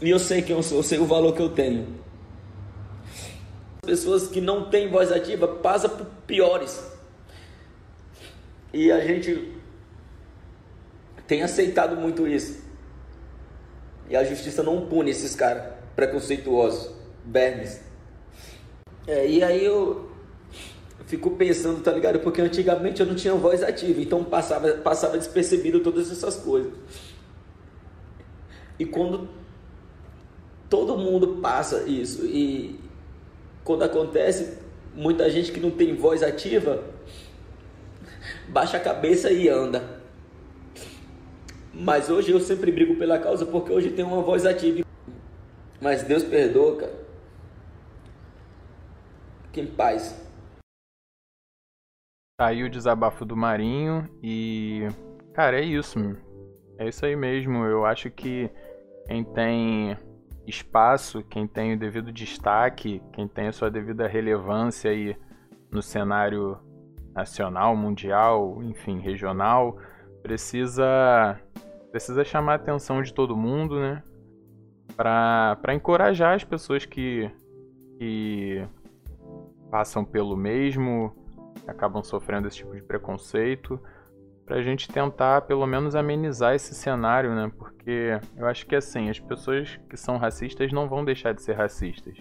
e 0.00 0.10
eu 0.10 0.18
sei 0.18 0.42
quem 0.42 0.56
eu 0.56 0.62
sou, 0.64 0.78
eu 0.78 0.82
sei 0.82 0.98
o 0.98 1.06
valor 1.06 1.32
que 1.32 1.40
eu 1.40 1.48
tenho. 1.48 1.86
Pessoas 3.82 4.26
que 4.26 4.40
não 4.40 4.68
têm 4.68 4.88
voz 4.88 5.12
ativa 5.12 5.46
passam 5.46 5.90
por 5.90 6.06
piores. 6.32 6.82
E 8.72 8.90
a 8.90 9.00
gente 9.00 9.52
tem 11.26 11.42
aceitado 11.42 11.94
muito 11.94 12.26
isso. 12.26 12.64
E 14.08 14.16
a 14.16 14.24
justiça 14.24 14.62
não 14.62 14.86
pune 14.86 15.10
esses 15.10 15.34
caras 15.34 15.74
preconceituosos, 15.94 16.90
vermes. 17.26 17.82
É, 19.06 19.28
e 19.28 19.44
aí 19.44 19.62
eu 19.62 20.10
fico 21.04 21.32
pensando, 21.32 21.82
tá 21.82 21.92
ligado? 21.92 22.20
Porque 22.20 22.40
antigamente 22.40 23.02
eu 23.02 23.06
não 23.06 23.14
tinha 23.14 23.34
voz 23.34 23.62
ativa, 23.62 24.00
então 24.00 24.24
passava, 24.24 24.72
passava 24.78 25.18
despercebido 25.18 25.80
todas 25.80 26.10
essas 26.10 26.36
coisas. 26.36 26.72
E 28.78 28.86
quando 28.86 29.28
todo 30.70 30.96
mundo 30.96 31.40
passa 31.42 31.82
isso, 31.82 32.24
e 32.24 32.80
quando 33.62 33.82
acontece, 33.82 34.61
muita 34.94 35.28
gente 35.30 35.52
que 35.52 35.60
não 35.60 35.70
tem 35.70 35.94
voz 35.94 36.22
ativa 36.22 36.82
baixa 38.48 38.76
a 38.76 38.80
cabeça 38.80 39.30
e 39.30 39.48
anda. 39.48 40.00
Mas 41.72 42.10
hoje 42.10 42.30
eu 42.30 42.38
sempre 42.38 42.70
brigo 42.70 42.96
pela 42.96 43.18
causa 43.18 43.46
porque 43.46 43.72
hoje 43.72 43.90
tem 43.90 44.04
uma 44.04 44.22
voz 44.22 44.44
ativa. 44.44 44.86
Mas 45.80 46.02
Deus 46.02 46.22
perdoa, 46.22 46.76
cara. 46.76 47.02
Que 49.52 49.60
em 49.62 49.66
paz. 49.66 50.20
Tá 52.38 52.48
aí 52.48 52.62
o 52.62 52.70
desabafo 52.70 53.24
do 53.24 53.36
Marinho 53.36 54.08
e. 54.22 54.86
Cara, 55.32 55.58
é 55.58 55.64
isso. 55.64 55.98
É 56.78 56.88
isso 56.88 57.04
aí 57.04 57.16
mesmo. 57.16 57.64
Eu 57.64 57.84
acho 57.84 58.10
que 58.10 58.50
quem 59.06 59.24
tem 59.24 59.96
espaço, 60.46 61.22
quem 61.24 61.46
tem 61.46 61.74
o 61.74 61.78
devido 61.78 62.12
destaque, 62.12 63.02
quem 63.12 63.28
tem 63.28 63.48
a 63.48 63.52
sua 63.52 63.70
devida 63.70 64.06
relevância 64.06 64.90
aí 64.90 65.16
no 65.70 65.82
cenário 65.82 66.58
nacional, 67.14 67.76
mundial, 67.76 68.62
enfim, 68.62 68.98
regional, 69.00 69.78
precisa 70.22 71.38
precisa 71.90 72.24
chamar 72.24 72.52
a 72.52 72.56
atenção 72.56 73.02
de 73.02 73.12
todo 73.12 73.36
mundo, 73.36 73.78
né? 73.78 74.02
Para 74.96 75.74
encorajar 75.74 76.34
as 76.34 76.42
pessoas 76.42 76.86
que, 76.86 77.30
que 77.98 78.66
passam 79.70 80.02
pelo 80.04 80.36
mesmo, 80.36 81.14
acabam 81.66 82.02
sofrendo 82.02 82.48
esse 82.48 82.58
tipo 82.58 82.74
de 82.74 82.82
preconceito, 82.82 83.78
para 84.44 84.56
a 84.56 84.62
gente 84.62 84.88
tentar 84.88 85.42
pelo 85.42 85.66
menos 85.66 85.94
amenizar 85.94 86.54
esse 86.54 86.74
cenário, 86.74 87.34
né? 87.34 87.50
Porque 87.56 88.18
eu 88.36 88.46
acho 88.46 88.66
que 88.66 88.74
assim, 88.74 89.08
as 89.08 89.18
pessoas 89.18 89.78
que 89.88 89.96
são 89.96 90.16
racistas 90.16 90.72
não 90.72 90.88
vão 90.88 91.04
deixar 91.04 91.32
de 91.32 91.42
ser 91.42 91.54
racistas, 91.54 92.16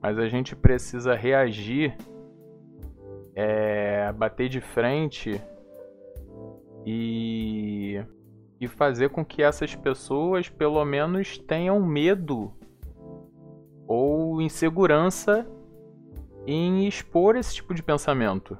mas 0.00 0.18
a 0.18 0.28
gente 0.28 0.56
precisa 0.56 1.14
reagir, 1.14 1.96
é, 3.34 4.12
bater 4.12 4.48
de 4.48 4.60
frente 4.60 5.40
e, 6.84 8.02
e 8.60 8.68
fazer 8.68 9.10
com 9.10 9.24
que 9.24 9.42
essas 9.42 9.74
pessoas 9.74 10.48
pelo 10.48 10.84
menos 10.84 11.38
tenham 11.38 11.80
medo 11.80 12.52
ou 13.86 14.40
insegurança 14.40 15.46
em 16.46 16.86
expor 16.86 17.36
esse 17.36 17.54
tipo 17.54 17.74
de 17.74 17.82
pensamento, 17.82 18.58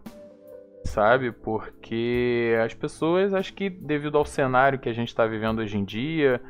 sabe? 0.84 1.32
Porque 1.32 2.54
as 2.64 2.74
pessoas, 2.74 3.32
acho 3.34 3.54
que 3.54 3.70
devido 3.70 4.18
ao 4.18 4.24
cenário 4.24 4.78
que 4.78 4.88
a 4.88 4.92
gente 4.92 5.08
está 5.08 5.26
vivendo 5.26 5.60
hoje 5.60 5.78
em 5.78 5.84
dia, 5.84 6.40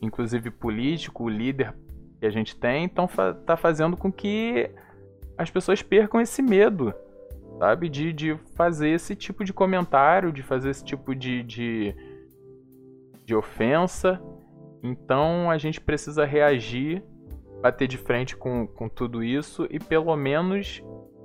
inclusive 0.00 0.50
político, 0.50 1.24
o 1.24 1.28
líder 1.28 1.74
que 2.18 2.26
a 2.26 2.30
gente 2.30 2.56
tem, 2.56 2.84
então 2.84 3.08
tá 3.46 3.56
fazendo 3.56 3.96
com 3.96 4.12
que 4.12 4.70
as 5.36 5.50
pessoas 5.50 5.82
percam 5.82 6.20
esse 6.20 6.42
medo, 6.42 6.94
sabe? 7.58 7.88
De, 7.88 8.12
de 8.12 8.36
fazer 8.54 8.90
esse 8.90 9.16
tipo 9.16 9.44
de 9.44 9.52
comentário, 9.52 10.32
de 10.32 10.42
fazer 10.42 10.70
esse 10.70 10.84
tipo 10.84 11.14
de, 11.14 11.42
de, 11.42 11.94
de 13.24 13.34
ofensa. 13.34 14.20
Então 14.82 15.50
a 15.50 15.58
gente 15.58 15.80
precisa 15.80 16.24
reagir 16.24 17.02
bater 17.60 17.86
de 17.86 17.98
frente 17.98 18.36
com, 18.36 18.66
com 18.66 18.88
tudo 18.88 19.22
isso 19.22 19.66
e 19.70 19.78
pelo 19.78 20.14
menos 20.16 20.82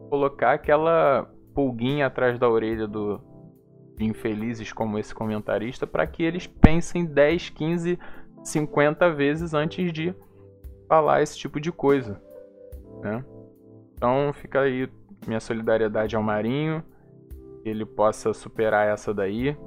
colocar 0.09 0.53
aquela 0.53 1.29
pulguinha 1.55 2.05
atrás 2.05 2.37
da 2.37 2.49
orelha 2.49 2.85
do, 2.85 3.19
de 3.97 4.03
infelizes 4.03 4.73
como 4.73 4.99
esse 4.99 5.15
comentarista 5.15 5.87
para 5.87 6.05
que 6.05 6.21
eles 6.21 6.45
pensem 6.45 7.05
10, 7.05 7.49
15, 7.49 7.97
50 8.43 9.09
vezes 9.11 9.53
antes 9.53 9.91
de 9.91 10.13
falar 10.87 11.23
esse 11.23 11.37
tipo 11.37 11.59
de 11.59 11.71
coisa. 11.71 12.21
Né? 13.01 13.23
Então 13.93 14.31
fica 14.33 14.61
aí 14.61 14.89
minha 15.25 15.39
solidariedade 15.39 16.15
ao 16.15 16.21
Marinho, 16.21 16.83
que 17.63 17.69
ele 17.69 17.85
possa 17.85 18.33
superar 18.33 18.87
essa 18.87 19.13
daí, 19.13 19.57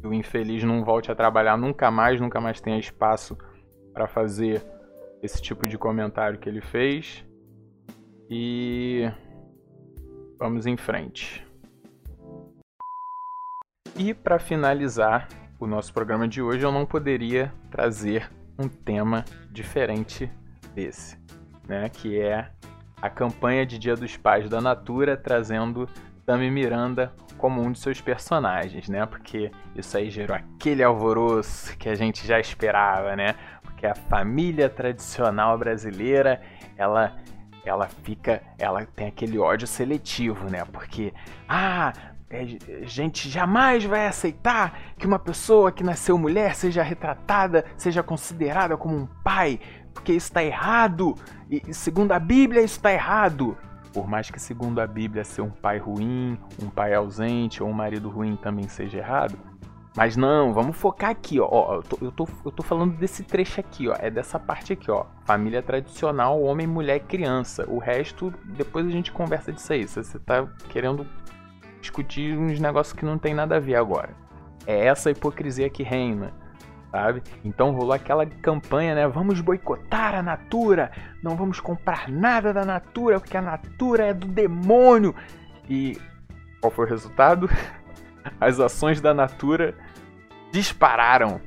que 0.00 0.06
o 0.06 0.12
infeliz 0.12 0.64
não 0.64 0.84
volte 0.84 1.12
a 1.12 1.14
trabalhar 1.14 1.56
nunca 1.56 1.90
mais, 1.90 2.20
nunca 2.20 2.40
mais 2.40 2.60
tenha 2.60 2.78
espaço 2.78 3.36
para 3.92 4.08
fazer 4.08 4.62
esse 5.22 5.40
tipo 5.42 5.68
de 5.68 5.76
comentário 5.76 6.38
que 6.38 6.48
ele 6.48 6.60
fez. 6.60 7.24
E 8.30 9.10
vamos 10.38 10.66
em 10.66 10.76
frente. 10.76 11.44
E 13.96 14.14
para 14.14 14.38
finalizar 14.38 15.28
o 15.58 15.66
nosso 15.66 15.92
programa 15.92 16.28
de 16.28 16.40
hoje, 16.40 16.64
eu 16.64 16.70
não 16.70 16.86
poderia 16.86 17.52
trazer 17.70 18.30
um 18.58 18.68
tema 18.68 19.24
diferente 19.50 20.30
desse, 20.74 21.18
né? 21.66 21.88
Que 21.88 22.20
é 22.20 22.50
a 23.00 23.10
campanha 23.10 23.66
de 23.66 23.78
Dia 23.78 23.96
dos 23.96 24.16
Pais 24.16 24.48
da 24.48 24.60
Natura 24.60 25.16
trazendo 25.16 25.88
Tami 26.24 26.50
Miranda 26.50 27.12
como 27.36 27.60
um 27.60 27.72
de 27.72 27.78
seus 27.78 28.00
personagens, 28.00 28.88
né? 28.88 29.04
Porque 29.06 29.50
isso 29.74 29.96
aí 29.96 30.10
gerou 30.10 30.36
aquele 30.36 30.82
alvoroço 30.82 31.76
que 31.76 31.88
a 31.88 31.94
gente 31.94 32.26
já 32.26 32.38
esperava, 32.38 33.16
né? 33.16 33.34
que 33.78 33.86
a 33.86 33.94
família 33.94 34.68
tradicional 34.68 35.56
brasileira, 35.56 36.42
ela 36.76 37.16
ela 37.68 37.88
fica, 38.02 38.42
ela 38.58 38.84
tem 38.84 39.08
aquele 39.08 39.38
ódio 39.38 39.66
seletivo, 39.66 40.48
né? 40.50 40.64
Porque 40.64 41.12
ah, 41.48 41.92
é, 42.30 42.42
a 42.82 42.86
gente 42.86 43.28
jamais 43.28 43.84
vai 43.84 44.06
aceitar 44.06 44.78
que 44.98 45.06
uma 45.06 45.18
pessoa 45.18 45.72
que 45.72 45.84
nasceu 45.84 46.18
mulher 46.18 46.54
seja 46.54 46.82
retratada, 46.82 47.64
seja 47.76 48.02
considerada 48.02 48.76
como 48.76 48.96
um 48.96 49.06
pai, 49.22 49.60
porque 49.94 50.12
isso 50.12 50.28
está 50.28 50.42
errado. 50.42 51.14
E 51.50 51.72
segundo 51.72 52.12
a 52.12 52.18
Bíblia, 52.18 52.62
isso 52.62 52.76
está 52.76 52.92
errado. 52.92 53.56
Por 53.92 54.06
mais 54.06 54.30
que, 54.30 54.40
segundo 54.40 54.80
a 54.80 54.86
Bíblia, 54.86 55.24
ser 55.24 55.40
um 55.40 55.50
pai 55.50 55.78
ruim, 55.78 56.38
um 56.62 56.68
pai 56.68 56.94
ausente 56.94 57.62
ou 57.62 57.68
um 57.68 57.72
marido 57.72 58.08
ruim 58.08 58.36
também 58.36 58.68
seja 58.68 58.98
errado. 58.98 59.47
Mas 59.96 60.16
não, 60.16 60.52
vamos 60.52 60.76
focar 60.76 61.10
aqui, 61.10 61.40
ó. 61.40 61.48
ó 61.50 61.74
eu, 61.76 61.82
tô, 61.82 61.98
eu, 62.00 62.12
tô, 62.12 62.28
eu 62.44 62.52
tô 62.52 62.62
falando 62.62 62.96
desse 62.96 63.22
trecho 63.22 63.58
aqui, 63.60 63.88
ó. 63.88 63.96
É 63.98 64.10
dessa 64.10 64.38
parte 64.38 64.72
aqui, 64.72 64.90
ó. 64.90 65.06
Família 65.24 65.62
tradicional, 65.62 66.40
homem, 66.42 66.66
mulher, 66.66 67.00
criança. 67.00 67.64
O 67.68 67.78
resto, 67.78 68.32
depois 68.44 68.86
a 68.86 68.90
gente 68.90 69.10
conversa 69.10 69.52
disso 69.52 69.72
aí. 69.72 69.88
Se 69.88 70.02
você 70.02 70.18
tá 70.18 70.46
querendo 70.68 71.06
discutir 71.80 72.36
uns 72.36 72.60
negócios 72.60 72.92
que 72.92 73.04
não 73.04 73.18
tem 73.18 73.34
nada 73.34 73.56
a 73.56 73.60
ver 73.60 73.76
agora. 73.76 74.10
É 74.66 74.86
essa 74.86 75.10
hipocrisia 75.10 75.70
que 75.70 75.82
reina, 75.82 76.32
sabe? 76.90 77.22
Então 77.44 77.72
rolou 77.72 77.92
aquela 77.92 78.26
campanha, 78.26 78.94
né? 78.94 79.08
Vamos 79.08 79.40
boicotar 79.40 80.14
a 80.14 80.22
Natura, 80.22 80.90
não 81.22 81.36
vamos 81.36 81.60
comprar 81.60 82.08
nada 82.08 82.52
da 82.52 82.64
Natura, 82.64 83.18
porque 83.18 83.36
a 83.36 83.42
Natura 83.42 84.06
é 84.06 84.14
do 84.14 84.26
demônio. 84.26 85.14
E 85.68 85.98
qual 86.60 86.70
foi 86.70 86.84
o 86.84 86.88
resultado? 86.88 87.48
As 88.40 88.60
ações 88.60 89.00
da 89.00 89.12
Natura 89.14 89.74
dispararam. 90.50 91.40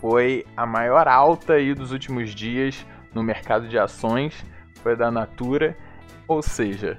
Foi 0.00 0.44
a 0.56 0.66
maior 0.66 1.08
alta 1.08 1.54
aí 1.54 1.74
dos 1.74 1.92
últimos 1.92 2.34
dias 2.34 2.86
no 3.14 3.22
mercado 3.22 3.66
de 3.66 3.78
ações, 3.78 4.44
foi 4.82 4.94
da 4.94 5.10
Natura, 5.10 5.76
ou 6.28 6.42
seja, 6.42 6.98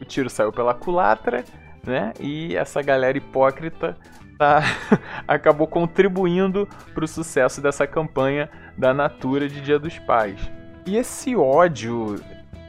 o 0.00 0.04
tiro 0.04 0.28
saiu 0.28 0.52
pela 0.52 0.74
culatra, 0.74 1.44
né? 1.84 2.12
E 2.20 2.54
essa 2.56 2.82
galera 2.82 3.16
hipócrita 3.16 3.96
tá, 4.38 4.62
acabou 5.26 5.66
contribuindo 5.66 6.68
para 6.92 7.04
o 7.04 7.08
sucesso 7.08 7.60
dessa 7.60 7.86
campanha 7.86 8.50
da 8.76 8.92
Natura 8.92 9.48
de 9.48 9.60
Dia 9.60 9.78
dos 9.78 9.98
Pais. 9.98 10.38
E 10.86 10.96
esse 10.96 11.34
ódio 11.34 12.16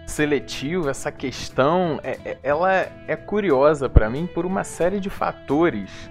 seletivo, 0.05 0.89
essa 0.89 1.11
questão, 1.11 1.99
é, 2.03 2.17
é, 2.23 2.37
ela 2.43 2.87
é 3.07 3.15
curiosa 3.15 3.89
para 3.89 4.09
mim 4.09 4.27
por 4.27 4.45
uma 4.45 4.63
série 4.63 4.99
de 4.99 5.09
fatores, 5.09 6.09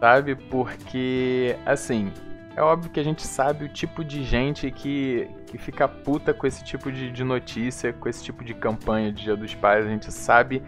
sabe? 0.00 0.34
Porque, 0.34 1.56
assim, 1.64 2.12
é 2.56 2.62
óbvio 2.62 2.90
que 2.90 2.98
a 2.98 3.04
gente 3.04 3.24
sabe 3.26 3.66
o 3.66 3.68
tipo 3.68 4.04
de 4.04 4.24
gente 4.24 4.70
que, 4.70 5.30
que 5.46 5.56
fica 5.56 5.86
puta 5.86 6.34
com 6.34 6.46
esse 6.46 6.64
tipo 6.64 6.90
de, 6.90 7.10
de 7.10 7.22
notícia, 7.22 7.92
com 7.92 8.08
esse 8.08 8.24
tipo 8.24 8.44
de 8.44 8.54
campanha 8.54 9.12
de 9.12 9.22
Dia 9.22 9.36
dos 9.36 9.54
Pais. 9.54 9.86
A 9.86 9.88
gente 9.88 10.12
sabe 10.12 10.62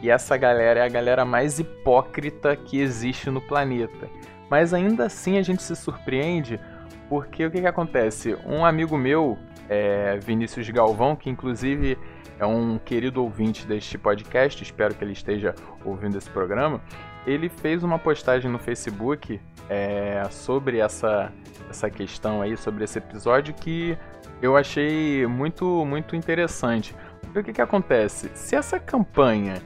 que 0.00 0.08
essa 0.08 0.36
galera 0.36 0.80
é 0.80 0.84
a 0.84 0.88
galera 0.88 1.24
mais 1.24 1.58
hipócrita 1.58 2.54
que 2.54 2.78
existe 2.80 3.30
no 3.30 3.40
planeta. 3.40 4.08
Mas 4.48 4.72
ainda 4.72 5.06
assim 5.06 5.36
a 5.36 5.42
gente 5.42 5.62
se 5.62 5.74
surpreende 5.74 6.60
porque 7.08 7.44
o 7.44 7.50
que, 7.50 7.60
que 7.60 7.66
acontece? 7.66 8.36
Um 8.46 8.64
amigo 8.64 8.96
meu, 8.96 9.38
é, 9.68 10.18
Vinícius 10.18 10.68
Galvão, 10.70 11.16
que 11.16 11.30
inclusive 11.30 11.98
é 12.38 12.46
um 12.46 12.78
querido 12.78 13.22
ouvinte 13.22 13.66
deste 13.66 13.96
podcast, 13.96 14.62
espero 14.62 14.94
que 14.94 15.04
ele 15.04 15.12
esteja 15.12 15.54
ouvindo 15.84 16.18
esse 16.18 16.28
programa, 16.30 16.80
ele 17.26 17.48
fez 17.48 17.82
uma 17.82 17.98
postagem 17.98 18.50
no 18.50 18.58
Facebook 18.58 19.40
é, 19.68 20.22
sobre 20.30 20.78
essa, 20.78 21.32
essa 21.70 21.88
questão 21.88 22.42
aí, 22.42 22.56
sobre 22.56 22.84
esse 22.84 22.98
episódio 22.98 23.54
que 23.54 23.96
eu 24.42 24.56
achei 24.56 25.26
muito, 25.26 25.84
muito 25.86 26.14
interessante. 26.14 26.94
Porque 27.22 27.38
o 27.38 27.44
que, 27.44 27.52
que 27.54 27.62
acontece? 27.62 28.30
Se 28.34 28.54
essa 28.54 28.78
campanha 28.78 29.62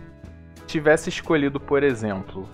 tivesse 0.66 1.08
escolhido, 1.08 1.58
por 1.58 1.82
exemplo, 1.82 2.48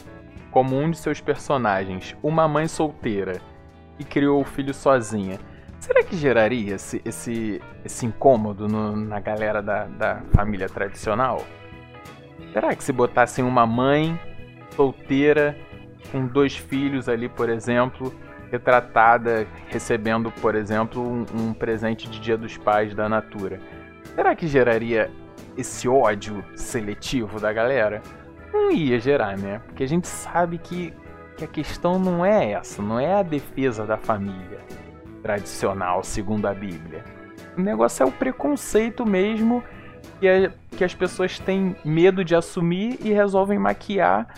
como 0.50 0.78
um 0.78 0.90
de 0.90 0.96
seus 0.96 1.20
personagens, 1.20 2.16
uma 2.22 2.48
mãe 2.48 2.66
solteira 2.66 3.40
e 3.98 4.04
criou 4.04 4.40
o 4.40 4.44
filho 4.44 4.72
sozinha, 4.72 5.38
será 5.84 6.02
que 6.02 6.16
geraria 6.16 6.76
esse, 6.76 7.02
esse, 7.04 7.60
esse 7.84 8.06
incômodo 8.06 8.66
no, 8.66 8.96
na 8.96 9.20
galera 9.20 9.62
da, 9.62 9.84
da 9.84 10.22
família 10.32 10.66
tradicional? 10.66 11.44
Será 12.52 12.74
que 12.74 12.82
se 12.82 12.92
botassem 12.92 13.44
uma 13.44 13.66
mãe 13.66 14.18
solteira 14.74 15.56
com 16.10 16.26
dois 16.26 16.56
filhos 16.56 17.08
ali, 17.08 17.28
por 17.28 17.50
exemplo, 17.50 18.14
retratada 18.50 19.46
recebendo, 19.68 20.30
por 20.30 20.54
exemplo, 20.54 21.02
um, 21.02 21.26
um, 21.34 21.52
presente 21.52 22.08
de 22.08 22.18
Dia 22.18 22.38
dos 22.38 22.56
Pais 22.56 22.94
da 22.94 23.08
Natura. 23.08 23.60
Será 24.14 24.34
que 24.34 24.46
geraria 24.46 25.10
esse 25.56 25.88
ódio 25.88 26.42
seletivo 26.56 27.38
da 27.38 27.52
galera? 27.52 28.00
Não 28.52 28.70
ia 28.70 28.98
gerar, 28.98 29.36
né? 29.36 29.60
Porque 29.66 29.82
a 29.82 29.88
gente 29.88 30.06
sabe 30.06 30.56
que, 30.56 30.94
que 31.36 31.44
a 31.44 31.48
questão 31.48 31.98
não 31.98 32.24
é 32.24 32.52
essa, 32.52 32.80
não 32.80 32.98
é 32.98 33.14
a 33.14 33.22
defesa 33.22 33.84
da 33.84 33.96
família 33.98 34.64
tradicional, 35.24 36.04
segundo 36.04 36.46
a 36.46 36.52
Bíblia. 36.52 37.02
O 37.56 37.62
negócio 37.62 38.02
é 38.02 38.06
o 38.06 38.12
preconceito 38.12 39.06
mesmo 39.06 39.64
que, 40.20 40.28
é, 40.28 40.52
que 40.76 40.84
as 40.84 40.94
pessoas 40.94 41.38
têm 41.38 41.74
medo 41.82 42.22
de 42.22 42.36
assumir 42.36 42.98
e 43.00 43.10
resolvem 43.10 43.58
maquiar 43.58 44.28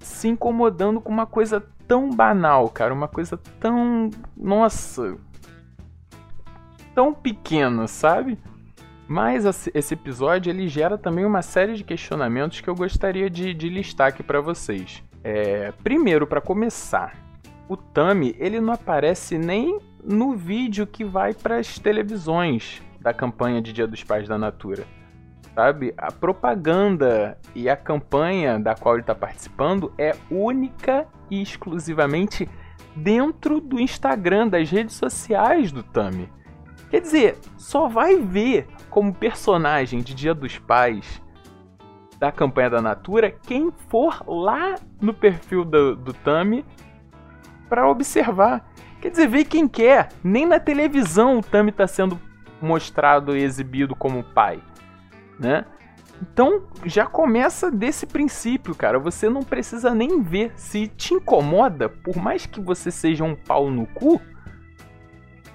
se 0.00 0.26
incomodando 0.26 1.02
com 1.02 1.12
uma 1.12 1.26
coisa 1.26 1.62
tão 1.86 2.08
banal, 2.08 2.70
cara, 2.70 2.94
uma 2.94 3.08
coisa 3.08 3.38
tão. 3.60 4.08
Nossa. 4.34 5.18
tão 6.94 7.12
pequena, 7.12 7.86
sabe? 7.86 8.38
Mas 9.06 9.44
esse 9.74 9.92
episódio 9.92 10.50
ele 10.50 10.66
gera 10.66 10.96
também 10.96 11.26
uma 11.26 11.42
série 11.42 11.74
de 11.74 11.84
questionamentos 11.84 12.62
que 12.62 12.68
eu 12.68 12.74
gostaria 12.74 13.28
de, 13.28 13.52
de 13.52 13.68
listar 13.68 14.08
aqui 14.08 14.22
para 14.22 14.40
vocês. 14.40 15.02
É, 15.22 15.72
primeiro, 15.82 16.26
para 16.26 16.40
começar, 16.40 17.27
o 17.68 17.76
Tami 17.76 18.34
ele 18.38 18.60
não 18.60 18.72
aparece 18.72 19.38
nem 19.38 19.78
no 20.02 20.34
vídeo 20.34 20.86
que 20.86 21.04
vai 21.04 21.34
para 21.34 21.58
as 21.58 21.78
televisões 21.78 22.82
da 23.00 23.12
campanha 23.12 23.60
de 23.60 23.72
Dia 23.72 23.86
dos 23.86 24.02
Pais 24.02 24.26
da 24.26 24.38
Natura 24.38 24.84
sabe? 25.58 25.92
A 25.96 26.12
propaganda 26.12 27.36
e 27.52 27.68
a 27.68 27.76
campanha 27.76 28.60
da 28.60 28.76
qual 28.76 28.94
ele 28.94 29.02
está 29.02 29.12
participando 29.12 29.92
é 29.98 30.14
única 30.30 31.04
e 31.28 31.42
exclusivamente 31.42 32.48
dentro 32.94 33.60
do 33.60 33.80
Instagram, 33.80 34.46
das 34.46 34.70
redes 34.70 34.94
sociais 34.94 35.72
do 35.72 35.82
Tami. 35.82 36.30
Quer 36.90 37.00
dizer, 37.00 37.38
só 37.56 37.88
vai 37.88 38.18
ver 38.18 38.68
como 38.88 39.12
personagem 39.12 40.00
de 40.00 40.14
Dia 40.14 40.32
dos 40.32 40.58
Pais 40.58 41.20
da 42.20 42.30
campanha 42.30 42.70
da 42.70 42.80
Natura 42.80 43.28
quem 43.28 43.72
for 43.88 44.22
lá 44.28 44.76
no 45.00 45.12
perfil 45.12 45.64
do, 45.64 45.96
do 45.96 46.12
Tami 46.12 46.64
para 47.68 47.88
observar. 47.88 48.68
Quer 49.00 49.10
dizer, 49.10 49.28
vê 49.28 49.44
quem 49.44 49.68
quer. 49.68 50.08
Nem 50.24 50.46
na 50.46 50.58
televisão 50.58 51.38
o 51.38 51.42
Tami 51.42 51.70
está 51.70 51.86
sendo 51.86 52.18
mostrado 52.60 53.36
e 53.36 53.42
exibido 53.42 53.94
como 53.94 54.24
pai 54.24 54.60
né? 55.38 55.64
Então 56.20 56.62
já 56.84 57.06
começa 57.06 57.70
desse 57.70 58.04
princípio, 58.04 58.74
cara. 58.74 58.98
Você 58.98 59.30
não 59.30 59.42
precisa 59.42 59.94
nem 59.94 60.20
ver 60.20 60.52
se 60.56 60.88
te 60.88 61.14
incomoda, 61.14 61.88
por 61.88 62.16
mais 62.16 62.44
que 62.44 62.60
você 62.60 62.90
seja 62.90 63.22
um 63.22 63.36
pau 63.36 63.70
no 63.70 63.86
cu. 63.86 64.20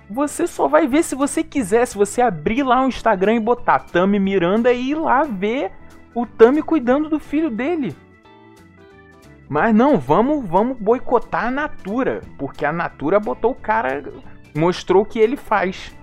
Você 0.10 0.48
só 0.48 0.68
vai 0.68 0.88
ver 0.88 1.04
se 1.04 1.16
você 1.16 1.44
quiser, 1.44 1.86
se 1.86 1.98
você 1.98 2.22
abrir 2.22 2.64
lá 2.64 2.84
o 2.84 2.88
Instagram 2.88 3.36
e 3.36 3.40
botar 3.40 3.80
Tami 3.80 4.20
Miranda 4.20 4.72
e 4.72 4.92
ir 4.92 4.96
lá 4.96 5.24
ver 5.24 5.72
o 6.16 6.26
Tami 6.26 6.62
cuidando 6.62 7.10
do 7.10 7.20
filho 7.20 7.50
dele. 7.50 7.96
Mas 9.50 9.76
não, 9.76 9.98
vamos, 9.98 10.46
vamos 10.46 10.78
boicotar 10.78 11.46
a 11.46 11.52
Natura, 11.52 12.22
porque 12.38 12.66
a 12.66 12.72
Natura 12.72 13.20
botou 13.20 13.52
o 13.52 13.56
cara, 13.56 14.04
mostrou 14.56 15.04
o 15.04 15.06
que 15.06 15.20
ele 15.20 15.36
faz. 15.36 15.96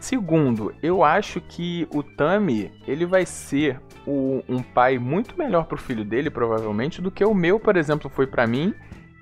Segundo, 0.00 0.74
eu 0.82 1.04
acho 1.04 1.42
que 1.42 1.86
o 1.92 2.02
Tami 2.02 2.72
ele 2.86 3.04
vai 3.04 3.26
ser 3.26 3.78
o, 4.06 4.42
um 4.48 4.62
pai 4.62 4.98
muito 4.98 5.38
melhor 5.38 5.66
pro 5.66 5.76
filho 5.76 6.04
dele, 6.04 6.30
provavelmente, 6.30 7.02
do 7.02 7.10
que 7.10 7.22
o 7.22 7.34
meu, 7.34 7.60
por 7.60 7.76
exemplo, 7.76 8.08
foi 8.08 8.26
para 8.26 8.46
mim. 8.46 8.74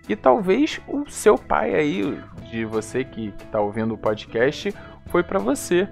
E 0.09 0.14
talvez 0.14 0.81
o 0.87 1.05
seu 1.11 1.37
pai 1.37 1.75
aí, 1.75 2.18
de 2.49 2.64
você 2.64 3.05
que, 3.05 3.33
que 3.33 3.47
tá 3.47 3.61
ouvindo 3.61 3.92
o 3.92 3.99
podcast, 3.99 4.73
foi 5.07 5.23
para 5.23 5.38
você, 5.40 5.88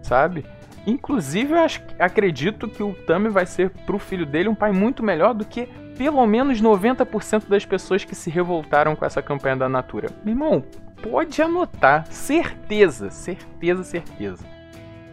sabe? 0.00 0.46
Inclusive, 0.86 1.52
eu 1.52 1.58
acho, 1.58 1.82
acredito 1.98 2.68
que 2.68 2.82
o 2.82 2.94
Tami 2.94 3.28
vai 3.28 3.46
ser 3.46 3.70
pro 3.84 3.98
filho 3.98 4.24
dele 4.24 4.48
um 4.48 4.54
pai 4.54 4.70
muito 4.70 5.02
melhor 5.02 5.34
do 5.34 5.44
que 5.44 5.68
pelo 5.96 6.26
menos 6.26 6.60
90% 6.60 7.48
das 7.48 7.64
pessoas 7.64 8.04
que 8.04 8.14
se 8.14 8.30
revoltaram 8.30 8.96
com 8.96 9.04
essa 9.04 9.22
campanha 9.22 9.56
da 9.56 9.68
Natura. 9.68 10.08
Meu 10.24 10.32
irmão, 10.32 10.64
pode 11.02 11.40
anotar. 11.40 12.06
Certeza, 12.06 13.10
certeza, 13.10 13.84
certeza. 13.84 14.44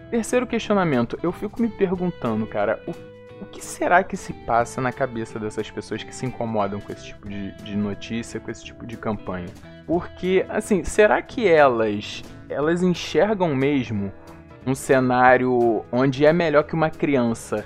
Terceiro 0.10 0.48
questionamento. 0.48 1.18
Eu 1.22 1.32
fico 1.32 1.62
me 1.62 1.70
perguntando, 1.70 2.46
cara, 2.46 2.82
o, 2.88 2.92
o 3.42 3.46
que 3.46 3.64
será 3.64 4.04
que 4.04 4.18
se 4.18 4.34
passa 4.34 4.82
na 4.82 4.92
cabeça 4.92 5.40
dessas 5.40 5.70
pessoas 5.70 6.04
que 6.04 6.14
se 6.14 6.26
incomodam 6.26 6.80
com 6.80 6.92
esse 6.92 7.08
tipo 7.08 7.30
de, 7.30 7.52
de 7.64 7.76
notícia, 7.76 8.40
com 8.40 8.52
esse 8.52 8.64
tipo 8.64 8.86
de 8.86 8.98
campanha? 8.98 9.50
Porque, 9.86 10.46
assim, 10.50 10.84
será 10.84 11.22
que 11.22 11.48
elas, 11.48 12.24
elas 12.50 12.82
enxergam 12.82 13.56
mesmo 13.56 14.12
um 14.66 14.76
cenário 14.76 15.84
onde 15.92 16.26
é 16.26 16.32
melhor 16.32 16.64
que 16.64 16.74
uma 16.74 16.90
criança 16.90 17.66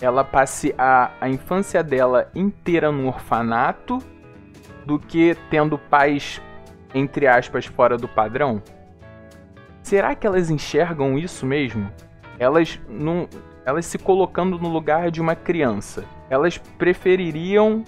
ela 0.00 0.24
passe 0.24 0.74
a, 0.76 1.10
a 1.20 1.28
infância 1.28 1.82
dela 1.82 2.30
inteira 2.34 2.90
no 2.90 3.06
orfanato 3.06 3.98
do 4.84 4.98
que 4.98 5.36
tendo 5.50 5.78
pais, 5.78 6.40
entre 6.94 7.26
aspas, 7.26 7.66
fora 7.66 7.96
do 7.96 8.08
padrão? 8.08 8.62
Será 9.82 10.14
que 10.14 10.26
elas 10.26 10.50
enxergam 10.50 11.18
isso 11.18 11.46
mesmo? 11.46 11.90
Elas 12.38 12.80
não, 12.88 13.28
elas 13.64 13.86
se 13.86 13.98
colocando 13.98 14.58
no 14.58 14.68
lugar 14.68 15.10
de 15.10 15.20
uma 15.20 15.34
criança. 15.34 16.04
Elas 16.28 16.58
prefeririam 16.58 17.84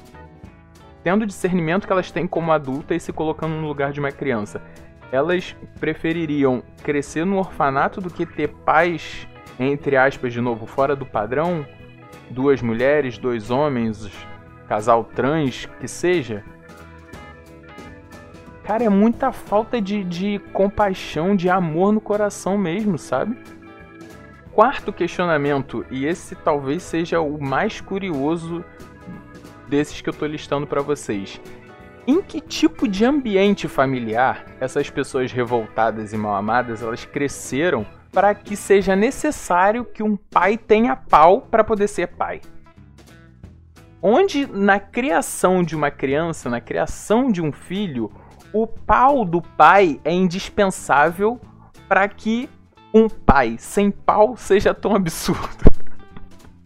tendo 1.03 1.25
discernimento 1.25 1.87
que 1.87 1.93
elas 1.93 2.11
têm 2.11 2.27
como 2.27 2.51
adulta 2.51 2.95
e 2.95 2.99
se 2.99 3.13
colocando 3.13 3.55
no 3.55 3.67
lugar 3.69 3.93
de 3.93 4.01
uma 4.01 4.11
criança. 4.11 4.61
Elas 5.13 5.55
prefeririam 5.79 6.63
crescer 6.83 7.25
no 7.25 7.39
orfanato 7.39 8.01
do 8.01 8.11
que 8.11 8.27
ter 8.27 8.49
pais, 8.49 9.29
entre 9.59 9.97
aspas, 9.97 10.33
de 10.33 10.41
novo, 10.41 10.67
fora 10.67 10.97
do 10.97 11.07
padrão, 11.07 11.65
duas 12.31 12.63
mulheres, 12.63 13.19
dois 13.19 13.51
homens, 13.51 14.11
casal 14.69 15.05
trans, 15.05 15.67
que 15.81 15.89
seja. 15.89 16.45
Cara, 18.65 18.85
é 18.85 18.89
muita 18.89 19.31
falta 19.31 19.81
de, 19.81 20.03
de 20.03 20.41
compaixão, 20.53 21.37
de 21.37 21.49
amor 21.49 21.93
no 21.93 22.01
coração 22.01 22.59
mesmo, 22.59 22.99
sabe? 22.99 23.39
Quarto 24.53 24.93
questionamento, 24.93 25.85
e 25.91 26.05
esse 26.05 26.35
talvez 26.35 26.83
seja 26.83 27.21
o 27.21 27.41
mais 27.41 27.81
curioso 27.81 28.65
desses 29.69 30.01
que 30.01 30.09
eu 30.09 30.15
tô 30.15 30.27
listando 30.27 30.67
para 30.67 30.81
vocês. 30.81 31.41
Em 32.07 32.23
que 32.23 32.41
tipo 32.41 32.89
de 32.89 33.05
ambiente 33.05 33.69
familiar 33.69 34.47
essas 34.61 34.89
pessoas 34.89 35.31
revoltadas 35.33 36.13
e 36.13 36.17
mal 36.17 36.35
amadas 36.35 36.83
elas 36.83 37.05
cresceram 37.05 37.87
para 38.17 38.35
que 38.35 38.57
seja 38.57 38.97
necessário 38.97 39.85
que 39.85 40.03
um 40.03 40.17
pai 40.17 40.57
tenha 40.57 40.97
pau 40.97 41.43
para 41.43 41.63
poder 41.63 41.87
ser 41.87 42.07
pai? 42.07 42.41
Onde 44.01 44.47
na 44.47 44.81
criação 44.81 45.63
de 45.63 45.77
uma 45.77 45.91
criança, 45.91 46.49
na 46.49 46.59
criação 46.59 47.31
de 47.31 47.43
um 47.43 47.53
filho, 47.53 48.11
o 48.55 48.67
pau 48.67 49.23
do 49.23 49.43
pai 49.43 50.01
é 50.03 50.11
indispensável 50.11 51.39
para 51.87 52.09
que 52.09 52.49
um 52.95 53.07
pai 53.07 53.57
sem 53.59 53.91
pau 53.91 54.35
seja 54.35 54.73
tão 54.73 54.95
absurdo. 54.95 55.67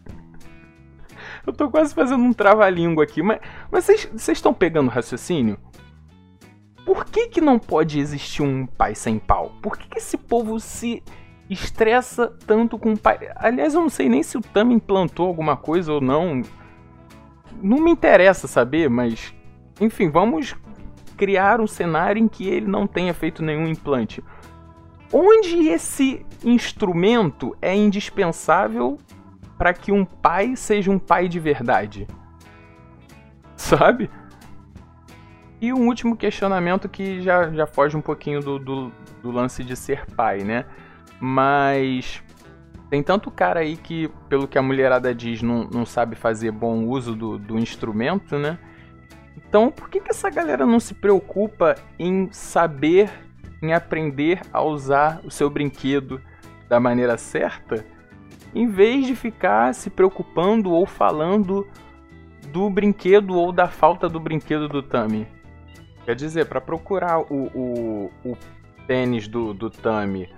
Eu 1.44 1.53
tô 1.53 1.68
quase 1.68 1.92
fazendo 1.92 2.22
um 2.22 2.32
trava-língua 2.32 3.03
aqui, 3.03 3.24
mas, 3.24 3.40
vocês 3.72 4.28
estão 4.28 4.55
pegando 4.55 4.88
raciocínio? 4.88 5.59
Por 6.86 7.05
que, 7.07 7.26
que 7.26 7.40
não 7.40 7.59
pode 7.59 7.98
existir 7.98 8.40
um 8.40 8.66
pai 8.66 8.94
sem 8.94 9.18
pau? 9.18 9.51
Por 9.61 9.76
que, 9.76 9.88
que 9.88 9.98
esse 9.98 10.16
povo 10.16 10.61
se 10.61 11.03
estressa 11.51 12.32
tanto 12.46 12.78
com 12.78 12.92
o 12.92 12.98
pai? 12.98 13.30
Aliás, 13.36 13.74
eu 13.74 13.80
não 13.80 13.88
sei 13.88 14.09
nem 14.09 14.22
se 14.22 14.38
o 14.38 14.40
Tami 14.40 14.74
implantou 14.74 15.26
alguma 15.26 15.57
coisa 15.57 15.92
ou 15.92 16.01
não. 16.01 16.42
Não 17.61 17.78
me 17.78 17.90
interessa 17.90 18.46
saber, 18.46 18.88
mas. 18.88 19.34
Enfim, 19.80 20.11
vamos 20.11 20.55
criar 21.16 21.61
um 21.61 21.66
cenário 21.66 22.22
em 22.22 22.28
que 22.28 22.48
ele 22.48 22.66
não 22.66 22.86
tenha 22.86 23.12
feito 23.12 23.42
nenhum 23.42 23.68
implante. 23.68 24.22
Onde 25.12 25.68
esse 25.68 26.24
instrumento 26.44 27.57
é 27.61 27.74
indispensável 27.74 28.98
para 29.59 29.74
que 29.74 29.90
um 29.90 30.05
pai 30.05 30.55
seja 30.57 30.90
um 30.90 30.98
pai 30.98 31.28
de 31.28 31.40
verdade? 31.40 32.07
Sabe? 33.57 34.09
E 35.61 35.72
um 35.72 35.86
último 35.86 36.16
questionamento 36.16 36.88
que 36.88 37.20
já, 37.20 37.51
já 37.51 37.66
foge 37.66 37.96
um 37.96 38.01
pouquinho 38.01 38.40
do, 38.40 38.59
do, 38.59 38.92
do 39.22 39.30
lance 39.30 39.62
de 39.62 39.76
ser 39.76 40.07
pai, 40.16 40.38
né? 40.38 40.64
Mas 41.21 42.23
tem 42.89 43.03
tanto 43.03 43.31
cara 43.31 43.61
aí 43.61 43.77
que, 43.77 44.09
pelo 44.29 44.49
que 44.49 44.59
a 44.59 44.62
mulherada 44.62 45.14
diz, 45.14 45.43
não, 45.43 45.64
não 45.64 45.87
sabe 45.87 46.16
fazer 46.16 46.51
bom 46.51 46.87
uso 46.87 47.14
do, 47.14 47.39
do 47.39 47.59
instrumento, 47.59 48.37
né? 48.39 48.59
Então, 49.37 49.71
por 49.71 49.89
que, 49.89 50.01
que 50.01 50.11
essa 50.11 50.31
galera 50.31 50.66
não 50.66 50.81
se 50.81 50.95
preocupa 50.95 51.77
em 51.99 52.29
saber, 52.33 53.11
em 53.62 53.73
aprender 53.73 54.41
a 54.53 54.62
usar 54.62 55.21
o 55.25 55.31
seu 55.31 55.49
brinquedo 55.49 56.21
da 56.68 56.81
maneira 56.81 57.16
certa, 57.16 57.85
em 58.55 58.66
vez 58.66 59.07
de 59.07 59.14
ficar 59.14 59.73
se 59.75 59.91
preocupando 59.91 60.73
ou 60.73 60.85
falando 60.85 61.66
do 62.53 62.68
brinquedo 62.68 63.37
ou 63.37 63.53
da 63.53 63.68
falta 63.68 64.09
do 64.09 64.18
brinquedo 64.18 64.68
do 64.68 64.83
Tami? 64.83 65.29
Quer 66.05 66.16
dizer, 66.16 66.47
para 66.47 66.61
procurar 66.61 67.21
o, 67.21 67.47
o, 67.55 68.11
o 68.25 68.37
tênis 68.87 69.29
do, 69.29 69.55
do 69.55 69.71
Tami 69.71 70.29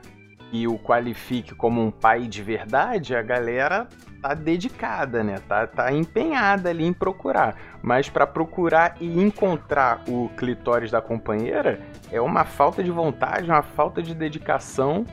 e 0.53 0.69
o 0.69 0.79
qualifique 0.79 1.55
como 1.55 1.81
um 1.81 1.91
pai 1.91 2.29
de 2.29 2.43
verdade, 2.43 3.17
a 3.17 3.23
galera 3.23 3.89
tá 4.21 4.35
dedicada, 4.35 5.25
né? 5.25 5.41
Tá, 5.49 5.67
tá 5.67 5.91
empenhada 5.91 6.69
ali 6.69 6.85
em 6.85 6.93
procurar. 6.93 7.57
Mas 7.83 8.11
para 8.11 8.27
procurar 8.27 8.97
e 9.01 9.19
encontrar 9.21 10.03
o 10.07 10.29
clitóris 10.37 10.91
da 10.91 11.01
companheira 11.01 11.81
é 12.11 12.21
uma 12.21 12.45
falta 12.45 12.85
de 12.85 12.91
vontade, 12.91 13.51
uma 13.51 13.63
falta 13.63 14.03
de 14.03 14.15
dedicação 14.15 15.07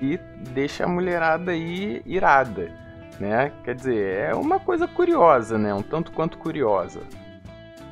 e 0.00 0.18
deixa 0.50 0.84
a 0.84 0.88
mulherada 0.88 1.52
aí 1.52 2.02
irada, 2.04 2.70
né? 3.18 3.50
Quer 3.64 3.74
dizer, 3.74 4.30
é 4.30 4.34
uma 4.34 4.60
coisa 4.60 4.86
curiosa, 4.86 5.56
né? 5.56 5.72
Um 5.72 5.82
tanto 5.82 6.12
quanto 6.12 6.36
curiosa. 6.36 7.00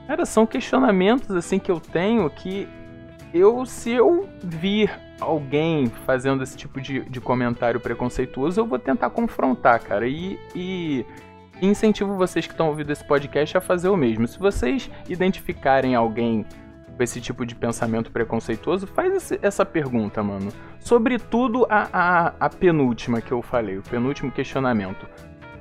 Cara, 0.07 0.27
são 0.27 0.47
questionamentos 0.47 1.31
assim 1.31 1.59
que 1.59 1.71
eu 1.71 1.81
tenho 1.81 2.29
que 2.29 2.69
eu, 3.33 3.65
se 3.65 3.91
eu 3.91 4.29
vir 4.43 4.91
alguém 5.21 5.87
fazendo 6.07 6.43
esse 6.43 6.57
tipo 6.57 6.81
de, 6.81 7.01
de 7.01 7.21
comentário 7.21 7.79
preconceituoso, 7.79 8.61
eu 8.61 8.67
vou 8.67 8.79
tentar 8.79 9.11
confrontar, 9.11 9.81
cara. 9.81 10.09
E, 10.09 10.39
e 10.55 11.05
incentivo 11.61 12.17
vocês 12.17 12.47
que 12.47 12.53
estão 12.53 12.69
ouvindo 12.69 12.91
esse 12.91 13.05
podcast 13.05 13.57
a 13.57 13.61
fazer 13.61 13.89
o 13.89 13.97
mesmo. 13.97 14.27
Se 14.27 14.39
vocês 14.39 14.91
identificarem 15.09 15.95
alguém 15.95 16.45
com 16.97 17.03
esse 17.03 17.21
tipo 17.21 17.47
de 17.47 17.55
pensamento 17.55 18.11
preconceituoso, 18.11 18.87
faz 18.87 19.15
esse, 19.15 19.39
essa 19.43 19.65
pergunta, 19.65 20.23
mano. 20.23 20.53
Sobretudo 20.79 21.67
a, 21.69 21.89
a, 21.93 22.35
a 22.41 22.49
penúltima 22.49 23.21
que 23.21 23.33
eu 23.33 23.43
falei, 23.43 23.79
o 23.79 23.83
penúltimo 23.83 24.31
questionamento. 24.31 25.07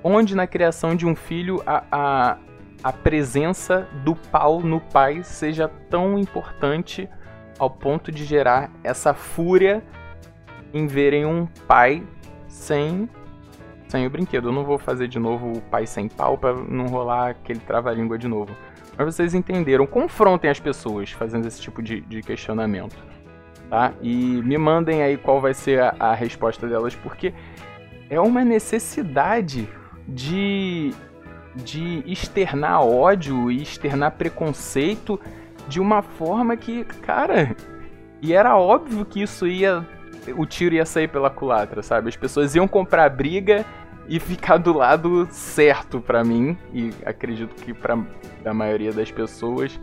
Onde 0.03 0.36
na 0.36 0.47
criação 0.47 0.95
de 0.95 1.05
um 1.05 1.16
filho 1.16 1.62
a, 1.66 1.84
a, 1.91 2.38
a 2.84 2.93
presença 2.93 3.88
do 4.03 4.16
pau 4.16 4.62
no 4.62 4.80
pai 4.80 5.24
seja 5.24 5.68
tão 5.89 6.18
importante 6.18 7.10
ao 7.60 7.70
ponto 7.70 8.12
de 8.12 8.24
gerar 8.24 8.72
essa 8.84 9.14
fúria 9.14 9.84
em 10.74 10.88
verem 10.88 11.26
um 11.26 11.45
pai 11.68 12.03
sem 12.47 13.10
sem 13.89 14.05
o 14.05 14.10
brinquedo. 14.10 14.49
Eu 14.49 14.51
não 14.51 14.64
vou 14.64 14.78
fazer 14.78 15.07
de 15.07 15.20
novo 15.20 15.51
o 15.51 15.62
pai 15.62 15.86
sem 15.86 16.07
pau 16.07 16.38
para 16.38 16.53
não 16.53 16.86
rolar 16.88 17.32
aquele 17.32 17.60
trava-língua 17.60 18.18
de 18.18 18.28
novo. 18.28 18.55
Mas 18.95 19.16
vocês 19.16 19.34
entenderam. 19.34 19.88
Confrontem 19.88 20.49
as 20.49 20.60
pessoas 20.60 21.12
fazendo 21.12 21.47
esse 21.47 21.60
tipo 21.60 21.82
de, 21.82 22.01
de 22.01 22.22
questionamento. 22.22 22.95
Tá? 23.70 23.93
E 24.01 24.41
me 24.43 24.57
mandem 24.57 25.01
aí 25.01 25.18
qual 25.18 25.41
vai 25.41 25.53
ser 25.53 25.82
a, 25.82 25.95
a 25.99 26.14
resposta 26.14 26.68
delas, 26.68 26.95
porque 26.95 27.34
é 28.10 28.20
uma 28.20 28.43
necessidade 28.43 29.68
de, 30.07 30.91
de 31.55 32.03
externar 32.05 32.84
ódio 32.84 33.51
e 33.51 33.62
externar 33.62 34.12
preconceito 34.12 35.20
de 35.70 35.80
uma 35.80 36.01
forma 36.01 36.57
que, 36.57 36.84
cara, 36.84 37.55
e 38.22 38.34
era 38.34 38.57
óbvio 38.57 39.05
que 39.05 39.22
isso 39.22 39.47
ia. 39.47 39.88
O 40.36 40.45
tiro 40.45 40.76
ia 40.76 40.86
sair 40.86 41.07
pela 41.07 41.30
culatra, 41.30 41.82
sabe? 41.82 42.09
As 42.09 42.15
pessoas 42.17 42.55
iam 42.55 42.67
comprar 42.67 43.09
briga 43.09 43.65
e 44.07 44.20
ficar 44.20 44.57
do 44.57 44.74
lado 44.74 45.28
certo 45.32 46.01
para 46.01 46.24
mim, 46.24 46.57
e 46.74 46.91
acredito 47.05 47.53
que 47.63 47.74
para 47.74 47.97
a 48.43 48.53
maioria 48.53 48.91
das 48.91 49.11
pessoas, 49.11 49.80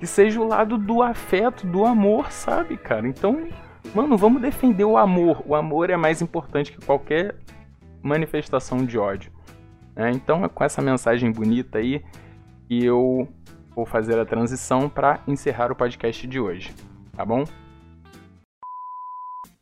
que 0.00 0.06
seja 0.06 0.40
o 0.40 0.48
lado 0.48 0.78
do 0.78 1.02
afeto, 1.02 1.66
do 1.66 1.84
amor, 1.84 2.32
sabe, 2.32 2.76
cara? 2.78 3.06
Então, 3.06 3.46
mano, 3.94 4.16
vamos 4.16 4.40
defender 4.40 4.84
o 4.84 4.96
amor. 4.96 5.42
O 5.46 5.54
amor 5.54 5.90
é 5.90 5.96
mais 5.96 6.22
importante 6.22 6.72
que 6.72 6.84
qualquer 6.84 7.36
manifestação 8.02 8.84
de 8.84 8.98
ódio. 8.98 9.30
Né? 9.94 10.10
Então, 10.12 10.44
é 10.44 10.48
com 10.48 10.64
essa 10.64 10.80
mensagem 10.80 11.30
bonita 11.30 11.78
aí 11.78 12.02
que 12.66 12.84
eu 12.84 13.28
vou 13.78 13.86
fazer 13.86 14.18
a 14.18 14.26
transição 14.26 14.88
para 14.88 15.20
encerrar 15.28 15.70
o 15.70 15.76
podcast 15.76 16.26
de 16.26 16.40
hoje, 16.40 16.74
tá 17.16 17.24
bom? 17.24 17.44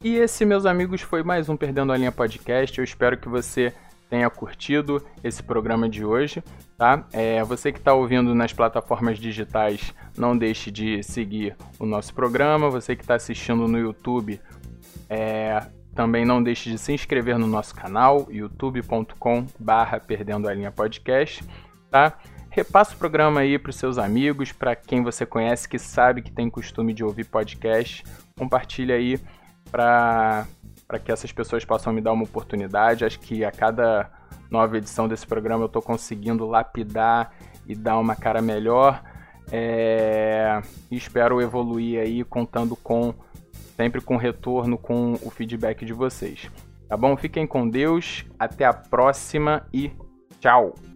E 0.02 0.16
esse, 0.16 0.42
meus 0.46 0.64
amigos, 0.64 1.02
foi 1.02 1.22
mais 1.22 1.50
um 1.50 1.56
Perdendo 1.56 1.92
a 1.92 1.98
Linha 1.98 2.10
Podcast. 2.10 2.78
Eu 2.78 2.84
espero 2.84 3.18
que 3.18 3.28
você 3.28 3.74
tenha 4.08 4.30
curtido 4.30 5.04
esse 5.22 5.42
programa 5.42 5.86
de 5.86 6.02
hoje, 6.02 6.42
tá? 6.78 7.06
É, 7.12 7.44
você 7.44 7.70
que 7.70 7.78
está 7.78 7.92
ouvindo 7.92 8.34
nas 8.34 8.54
plataformas 8.54 9.18
digitais, 9.18 9.92
não 10.16 10.34
deixe 10.34 10.70
de 10.70 11.02
seguir 11.02 11.54
o 11.78 11.84
nosso 11.84 12.14
programa. 12.14 12.70
Você 12.70 12.96
que 12.96 13.02
está 13.02 13.16
assistindo 13.16 13.68
no 13.68 13.78
YouTube, 13.78 14.40
é, 15.10 15.62
também 15.94 16.24
não 16.24 16.42
deixe 16.42 16.70
de 16.70 16.78
se 16.78 16.90
inscrever 16.90 17.38
no 17.38 17.46
nosso 17.46 17.74
canal, 17.74 18.28
youtube.com/barra 18.30 20.00
Perdendo 20.00 20.48
a 20.48 20.54
Linha 20.54 20.72
Podcast, 20.72 21.44
tá? 21.90 22.16
Repassa 22.56 22.94
o 22.94 22.96
programa 22.96 23.40
aí 23.40 23.58
para 23.58 23.68
os 23.68 23.76
seus 23.76 23.98
amigos, 23.98 24.50
para 24.50 24.74
quem 24.74 25.02
você 25.02 25.26
conhece 25.26 25.68
que 25.68 25.78
sabe 25.78 26.22
que 26.22 26.32
tem 26.32 26.48
costume 26.48 26.94
de 26.94 27.04
ouvir 27.04 27.24
podcast. 27.24 28.02
Compartilha 28.34 28.94
aí 28.94 29.20
para 29.70 30.46
que 31.04 31.12
essas 31.12 31.30
pessoas 31.30 31.66
possam 31.66 31.92
me 31.92 32.00
dar 32.00 32.14
uma 32.14 32.24
oportunidade. 32.24 33.04
Acho 33.04 33.20
que 33.20 33.44
a 33.44 33.52
cada 33.52 34.10
nova 34.50 34.78
edição 34.78 35.06
desse 35.06 35.26
programa 35.26 35.64
eu 35.64 35.66
estou 35.66 35.82
conseguindo 35.82 36.46
lapidar 36.46 37.30
e 37.66 37.74
dar 37.74 37.98
uma 37.98 38.16
cara 38.16 38.40
melhor. 38.40 39.02
É... 39.52 40.58
Espero 40.90 41.42
evoluir 41.42 42.00
aí 42.00 42.24
contando 42.24 42.74
com 42.74 43.12
sempre 43.76 44.00
com 44.00 44.16
retorno 44.16 44.78
com 44.78 45.12
o 45.20 45.28
feedback 45.28 45.84
de 45.84 45.92
vocês. 45.92 46.50
Tá 46.88 46.96
bom? 46.96 47.18
Fiquem 47.18 47.46
com 47.46 47.68
Deus, 47.68 48.24
até 48.38 48.64
a 48.64 48.72
próxima 48.72 49.66
e 49.74 49.92
tchau! 50.40 50.95